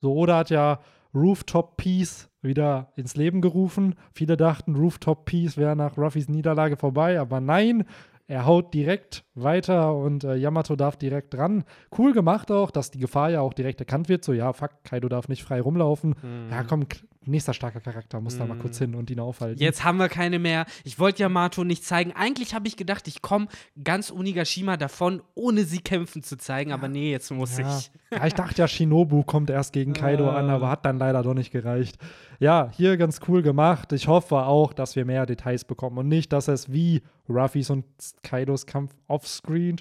[0.00, 0.80] So, Oda hat ja
[1.14, 3.94] Rooftop Peace wieder ins Leben gerufen.
[4.12, 7.84] Viele dachten, Rooftop Peace wäre nach Ruffys Niederlage vorbei, aber nein,
[8.28, 11.64] er haut direkt weiter und äh, Yamato darf direkt dran.
[11.96, 14.24] Cool gemacht auch, dass die Gefahr ja auch direkt erkannt wird.
[14.24, 16.14] So, ja, fuck, Kaido darf nicht frei rumlaufen.
[16.50, 16.86] Ja, komm,
[17.26, 19.60] nächster starker Charakter muss da mal kurz hin und ihn aufhalten.
[19.60, 20.66] Jetzt haben wir keine mehr.
[20.84, 22.12] Ich wollte Yamato nicht zeigen.
[22.12, 23.48] Eigentlich habe ich gedacht, ich komme
[23.82, 26.72] ganz Onigashima davon, ohne sie kämpfen zu zeigen.
[26.72, 27.78] Aber nee, jetzt muss Ja.
[27.78, 27.90] ich.
[28.10, 31.34] ja, ich dachte ja, Shinobu kommt erst gegen Kaido an, aber hat dann leider doch
[31.34, 31.96] nicht gereicht.
[32.38, 33.92] Ja, hier ganz cool gemacht.
[33.92, 37.84] Ich hoffe auch, dass wir mehr Details bekommen und nicht, dass es wie Ruffys und
[38.22, 39.76] Kaidos Kampf offscreen,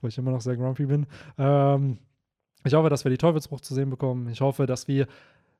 [0.00, 1.06] wo ich immer noch sehr grumpy bin.
[1.38, 1.98] Ähm,
[2.64, 4.28] ich hoffe, dass wir die Teufelsbruch zu sehen bekommen.
[4.28, 5.06] Ich hoffe, dass wir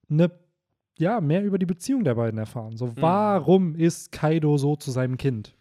[0.09, 0.30] ne,
[0.99, 2.76] ja, mehr über die Beziehung der beiden erfahren.
[2.76, 5.55] So, warum ist Kaido so zu seinem Kind?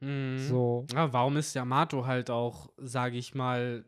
[0.00, 0.38] Mhm.
[0.38, 3.84] So, Ja, warum ist Yamato halt auch, sage ich mal,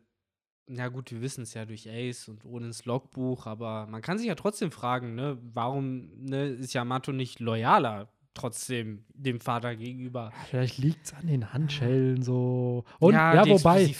[0.67, 4.17] na gut, wir wissen es ja durch Ace und ohne ins Logbuch, aber man kann
[4.17, 10.31] sich ja trotzdem fragen, ne, warum ne, ist Yamato nicht loyaler trotzdem dem Vater gegenüber?
[10.49, 12.83] vielleicht liegt es an den Handschellen so.
[12.99, 13.93] Und ja, die wobei,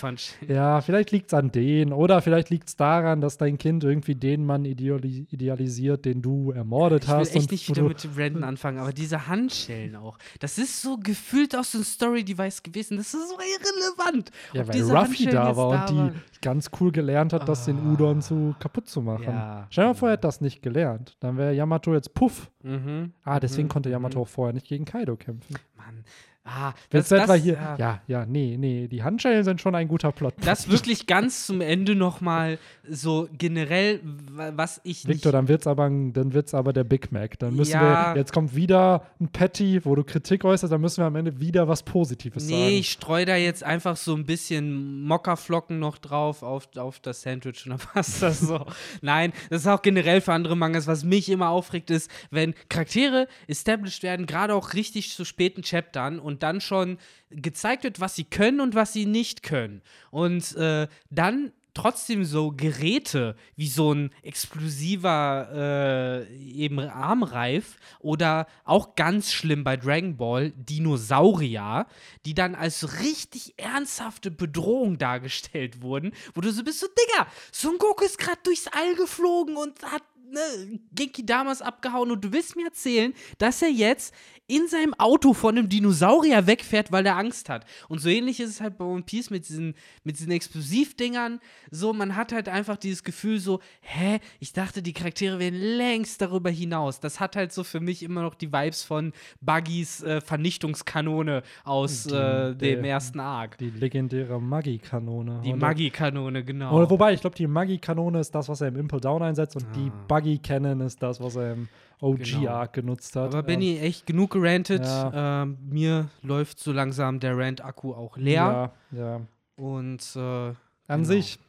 [0.47, 1.93] Ja, vielleicht liegt es an denen.
[1.93, 6.51] Oder vielleicht liegt es daran, dass dein Kind irgendwie den Mann ideali idealisiert, den du
[6.51, 7.36] ermordet Ich will hast.
[7.36, 10.17] echt und nicht wo wieder mit dem Random anfangen, aber diese Handschellen auch.
[10.39, 12.97] Das ist so gefühlt aus so ein Story-Device gewesen.
[12.97, 14.32] Das ist so irrelevant.
[14.53, 16.30] ja, weil Ruffy da war und die.
[16.41, 17.91] Ganz cool gelernt hat, das den Ah.
[17.91, 19.25] Udon zu kaputt zu machen.
[19.25, 20.17] Ja, Stell dir mal vor, er genau.
[20.17, 21.17] hätte das nicht gelernt.
[21.19, 22.51] Dann wäre Yamato jetzt puff.
[22.63, 23.13] Mhm.
[23.23, 24.23] Ah, deswegen mhm, konnte Yamato mhm.
[24.23, 25.55] auch vorher nicht gegen Kaido kämpfen.
[25.75, 26.03] Mann.
[26.43, 27.53] Ah, das, das, hier.
[27.53, 27.75] ja.
[27.77, 28.87] Ja, ja, nee, nee.
[28.87, 30.33] Die Handschellen sind schon ein guter Plot.
[30.43, 32.57] Das wirklich ganz zum Ende nochmal
[32.89, 37.37] so generell, wa- was ich Victor, dann wird's aber, dann wird's aber der Big Mac.
[37.37, 38.15] Dann müssen Ja.
[38.15, 41.39] wir, jetzt kommt wieder ein Patty, wo du Kritik äußerst, dann müssen wir am Ende
[41.39, 42.73] wieder was Positives Nee, sagen.
[42.73, 47.65] ich streue da jetzt einfach so ein bisschen Mokka-Flocken noch drauf auf, auf das Sandwich
[47.67, 48.65] und dann passt das so.
[49.01, 50.87] Nein, das ist auch generell für andere Mangas.
[50.87, 56.17] Was mich immer aufregt, ist, wenn Charaktere established werden, gerade auch richtig zu späten Chaptern
[56.17, 56.97] und dann schon
[57.29, 59.82] gezeigt wird, was sie können und was sie nicht können.
[60.09, 68.95] Und äh, dann trotzdem so Geräte wie so ein explosiver äh, eben Armreif oder auch
[68.95, 71.88] ganz schlimm bei Dragon Ball Dinosaurier,
[72.25, 77.77] die dann als richtig ernsthafte Bedrohung dargestellt wurden, wo du so bist so, Digga, Son
[77.77, 82.55] Goku ist gerade durchs All geflogen und hat ne, Genki damals abgehauen und du willst
[82.55, 84.13] mir erzählen, dass er jetzt
[84.47, 87.65] in seinem Auto von einem Dinosaurier wegfährt, weil er Angst hat.
[87.88, 91.39] Und so ähnlich ist es halt bei One Piece mit diesen, mit diesen Explosivdingern.
[91.69, 96.21] So, man hat halt einfach dieses Gefühl so, hä, ich dachte, die Charaktere wären längst
[96.21, 96.99] darüber hinaus.
[96.99, 102.03] Das hat halt so für mich immer noch die Vibes von Buggys äh, Vernichtungskanone aus
[102.03, 103.57] Die- äh, dem der- ersten Arc.
[103.57, 105.41] Die legendäre Maggi-Kanone.
[105.45, 106.75] Die Maggi-Kanone, genau.
[106.75, 109.65] Oder wobei, ich glaube, die Maggi-Kanone ist das, was er im Impel Down einsetzt und
[109.75, 109.91] die
[110.22, 110.24] Ah.
[110.24, 111.67] Buggy-Cannon ist das, was er im
[112.01, 112.88] OG-Arc Genau.
[112.88, 113.34] genutzt hat.
[113.34, 114.84] Aber Benny, echt genug gerantet.
[114.86, 115.43] Ja.
[115.43, 118.72] Ähm, mir läuft so langsam der Rant-Akku auch leer.
[118.91, 119.22] Ja, ja.
[119.55, 120.55] Und äh, An
[120.88, 121.03] Genau.
[121.03, 121.39] sich,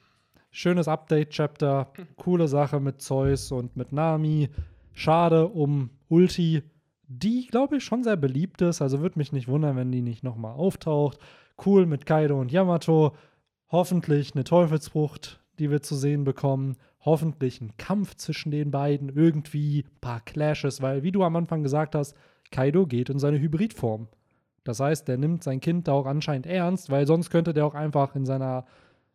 [0.50, 4.50] schönes Update-Chapter, coole Sache mit Zeus und mit Nami.
[4.92, 6.62] Schade um Ulti,
[7.08, 8.82] die, glaube ich, schon sehr beliebt ist.
[8.82, 11.18] Also würde mich nicht wundern, wenn die nicht nochmal auftaucht.
[11.64, 13.16] Cool mit Kaido und Yamato.
[13.70, 16.76] Hoffentlich eine Teufelsfrucht, die wir zu sehen bekommen.
[17.04, 19.08] Hoffentlich ein Kampf zwischen den beiden.
[19.08, 22.14] Irgendwie ein paar Clashes, weil, wie du am Anfang gesagt hast,
[22.50, 24.08] Kaido geht in seine Hybridform.
[24.64, 27.74] Das heißt, der nimmt sein Kind da auch anscheinend ernst, weil sonst könnte der auch
[27.74, 28.66] einfach in seiner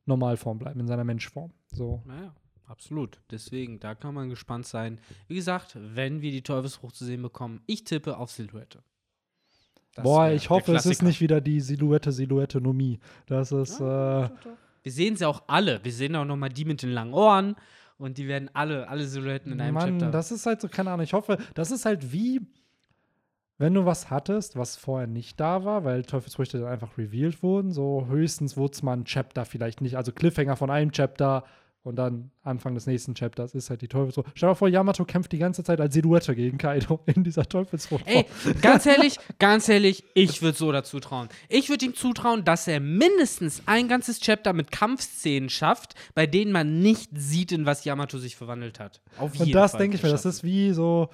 [0.05, 1.51] Normalform bleiben, in seiner Menschform.
[1.67, 2.01] So.
[2.05, 2.33] naja,
[2.65, 3.21] absolut.
[3.31, 4.99] Deswegen, da kann man gespannt sein.
[5.27, 8.83] Wie gesagt, wenn wir die Teufelsfrucht zu sehen bekommen, ich tippe auf Silhouette.
[9.95, 12.99] Das Boah, ich hoffe, es ist nicht wieder die Silhouette, Silhouette Nomie.
[13.25, 14.29] Das ist, äh,
[14.87, 15.83] Wir sehen sie auch alle.
[15.83, 17.57] Wir sehen auch noch mal die mit den langen Ohren.
[17.97, 20.11] Und die werden alle, alle Silhouetten in einem Mann, Chapter.
[20.11, 22.39] das ist halt so, keine Ahnung, ich hoffe, das ist halt wie,
[23.57, 27.73] wenn du was hattest, was vorher nicht da war, weil Teufelsfrüchte dann einfach revealed wurden,
[27.73, 31.43] so höchstens wurde es mal ein Chapter vielleicht nicht, also Cliffhanger von einem Chapter
[31.87, 34.27] und dann Anfang des nächsten Chapters ist halt die Teufelsfrucht.
[34.35, 37.47] Stell dir mal vor, Yamato kämpft die ganze Zeit als Silhouette gegen Kaido in dieser
[37.47, 38.03] Teufelsfrucht.
[38.05, 38.25] Ey,
[38.61, 41.29] ganz ehrlich, ganz ehrlich, ich würde so dazu trauen.
[41.49, 46.51] Ich würde ihm zutrauen, dass er mindestens ein ganzes Chapter mit Kampfszenen schafft, bei denen
[46.51, 49.01] man nicht sieht, in was Yamato sich verwandelt hat.
[49.17, 51.09] Auf Und jeden das Fall denke ich mir, das ist wie so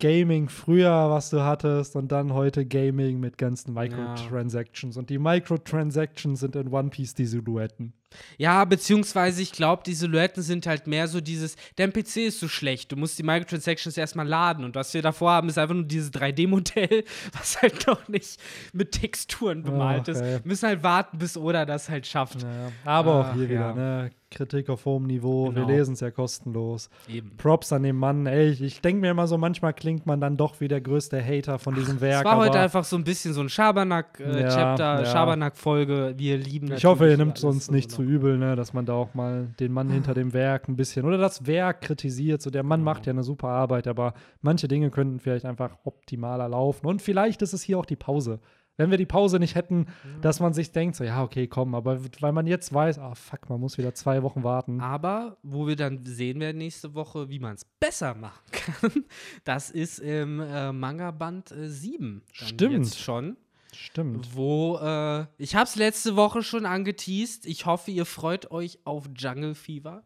[0.00, 4.96] Gaming früher, was du hattest, und dann heute Gaming mit ganzen Microtransactions.
[4.96, 7.94] Und die Microtransactions sind in One Piece die Silhouetten.
[8.38, 12.48] Ja, beziehungsweise ich glaube, die Silhouetten sind halt mehr so dieses, dein PC ist so
[12.48, 15.84] schlecht, du musst die Microtransactions erstmal laden und was wir davor haben, ist einfach nur
[15.84, 17.04] dieses 3D-Modell,
[17.38, 18.40] was halt noch nicht
[18.72, 20.22] mit Texturen bemalt Ach, ist.
[20.22, 22.42] Wir müssen halt warten, bis Oda das halt schafft.
[22.42, 23.50] Ja, aber auch Ach, hier ja.
[23.50, 24.10] wieder, ne?
[24.34, 25.48] Kritik auf hohem Niveau.
[25.48, 25.68] Genau.
[25.68, 26.90] Wir lesen es ja kostenlos.
[27.08, 27.36] Eben.
[27.36, 28.26] Props an den Mann.
[28.26, 31.24] Ey, ich, ich denke mir immer so, manchmal klingt man dann doch wie der größte
[31.24, 32.24] Hater von diesem Werk.
[32.24, 35.06] Es war heute einfach so ein bisschen so ein Schabernack-Chapter, Ja, ja.
[35.06, 36.14] Schabernack-Folge.
[36.16, 38.02] Wir lieben ich hoffe, ihr nimmt uns nicht zu.
[38.04, 38.54] Übel, ne?
[38.56, 41.80] dass man da auch mal den Mann hinter dem Werk ein bisschen oder das Werk
[41.82, 42.40] kritisiert.
[42.42, 42.90] So, der Mann Genau.
[42.92, 46.86] macht ja eine super Arbeit, aber manche Dinge könnten vielleicht einfach optimaler laufen.
[46.86, 48.40] Und vielleicht ist es hier auch die Pause.
[48.76, 49.86] Wenn wir die Pause nicht hätten,
[50.20, 53.48] dass man sich denkt, so, ja, okay, komm, aber weil man jetzt weiß, ah, fuck,
[53.48, 54.80] man muss wieder zwei Wochen warten.
[54.80, 59.04] Aber wo wir dann sehen werden nächste Woche, wie man es besser machen kann,
[59.44, 62.22] das ist im äh, Manga-Band äh, 7.
[62.26, 62.94] dann Stimmt.
[62.96, 63.36] Schon.
[63.74, 64.34] Stimmt.
[64.34, 67.46] Wo, äh, ich habe es letzte Woche schon angeteased.
[67.46, 70.02] Ich hoffe, ihr freut euch auf Jungle Fever.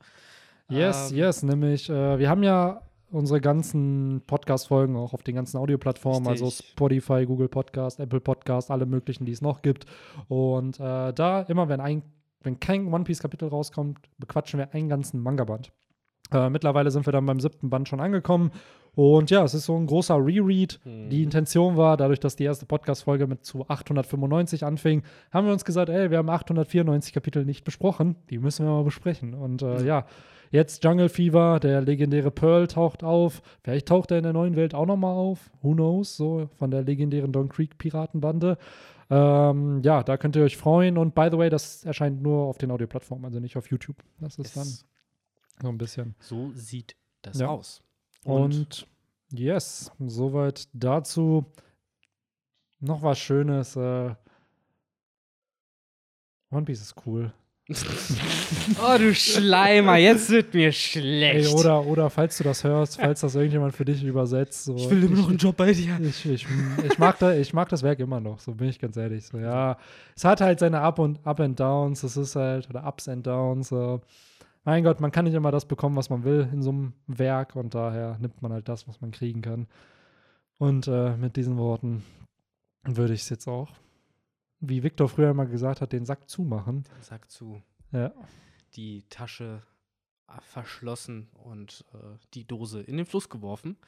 [0.69, 5.57] Yes, Ähm, yes, nämlich, äh, wir haben ja unsere ganzen Podcast-Folgen auch auf den ganzen
[5.57, 6.51] Audioplattformen, also.
[6.51, 9.87] Spotify, Google Podcast, Apple Podcast, alle möglichen, die es noch gibt.
[10.29, 12.03] Und äh, da, immer wenn ein,
[12.43, 15.73] wenn kein One Piece-Kapitel rauskommt, bequatschen wir einen ganzen Manga-Band.
[16.33, 18.51] Äh, mittlerweile sind wir dann beim siebten Band schon angekommen.
[19.01, 20.81] Und ja, es ist so ein großer Reread.
[20.85, 21.09] Mhm.
[21.09, 25.65] Die Intention war, dadurch, dass die erste Podcast-Folge mit zu 895 anfing, haben wir uns
[25.65, 28.17] gesagt, ey, wir haben 894 Kapitel nicht besprochen.
[28.29, 29.35] Die müssen wir mal besprechen.
[29.35, 30.05] Und äh, ja,
[30.51, 33.41] jetzt Jungle Fever, der legendäre Pearl taucht auf.
[33.63, 35.49] Vielleicht taucht er in der neuen Welt auch nochmal auf.
[35.63, 36.17] Who knows?
[36.17, 38.59] So von der legendären Don Creek Piratenbande.
[39.11, 40.99] Ähm, ja, da könnt ihr euch freuen.
[40.99, 43.99] Und by the way, das erscheint nur auf den Audioplattformen, also nicht auf YouTube.
[44.19, 44.85] Das ist dann Es,
[45.63, 46.17] so ein bisschen.
[46.19, 47.47] so sieht das Ja.
[47.47, 47.81] aus.
[48.25, 48.87] Und,
[49.31, 51.47] yes, soweit dazu.
[52.81, 53.77] Noch was Schönes.
[53.77, 54.15] Äh,
[56.51, 57.33] One Piece ist cool.
[57.71, 61.53] oh, du Schleimer, jetzt wird mir Ey, schlecht.
[61.53, 64.65] oder, oder falls du das hörst, falls das irgendjemand für dich übersetzt.
[64.65, 65.99] So, ich will immer noch einen Job bei dir.
[66.01, 66.47] Ich, ich,
[66.83, 69.27] ich, mag da, ich mag das Werk immer noch, so bin ich ganz ehrlich.
[69.27, 69.77] So, ja,
[70.17, 73.27] es hat halt seine Up und Up and Downs, es ist halt, oder Ups and
[73.27, 73.69] Downs.
[73.69, 74.01] So.
[74.69, 77.57] Mein Gott, man kann nicht immer das bekommen, was man will in so einem Werk
[77.57, 79.67] und daher nimmt man halt das, was man kriegen kann.
[80.59, 82.05] Und äh, mit diesen Worten
[82.85, 83.71] würde ich es jetzt auch,
[84.61, 86.85] wie Victor früher immer gesagt hat, den Sack zumachen.
[87.01, 87.63] Sag zu.
[87.93, 88.13] Ja.
[88.75, 89.63] die Tasche
[90.29, 93.79] äh, verschlossen und äh, die Dose in den Fluss geworfen.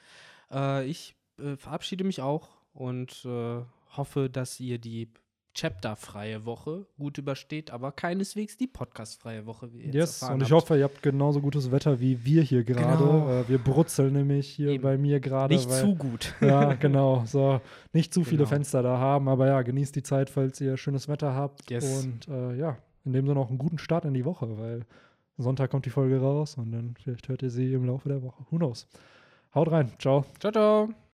[0.51, 3.61] Äh, ich äh, verabschiede mich auch und äh,
[3.99, 5.13] hoffe, dass ihr die
[5.55, 9.73] Chapter-freie Woche gut übersteht, aber keineswegs die Podcast-freie Woche.
[9.73, 10.53] Wie ihr Yes, und ich habt.
[10.63, 12.99] hoffe, ihr habt genauso gutes Wetter wie wir hier gerade.
[13.05, 13.29] Genau.
[13.41, 14.83] Äh, wir brutzeln nämlich hier Eben.
[14.83, 15.55] bei mir gerade.
[15.55, 16.35] Nicht weil- zu gut.
[16.41, 17.25] Ja, genau.
[17.27, 17.61] So,
[17.93, 18.49] nicht zu viele Genau.
[18.51, 21.69] Fenster da haben, aber ja, genießt die Zeit, falls ihr schönes Wetter habt.
[21.71, 22.05] Yes.
[22.05, 24.87] Und äh, ja, in dem Sinne auch einen guten Start in die Woche, weil
[25.39, 28.45] Sonntag kommt die Folge raus und dann vielleicht hört ihr sie im Laufe der Woche.
[28.51, 28.87] Who knows?
[29.55, 29.91] Haut rein.
[29.99, 30.25] Ciao.
[30.39, 31.01] Ciao, ciao.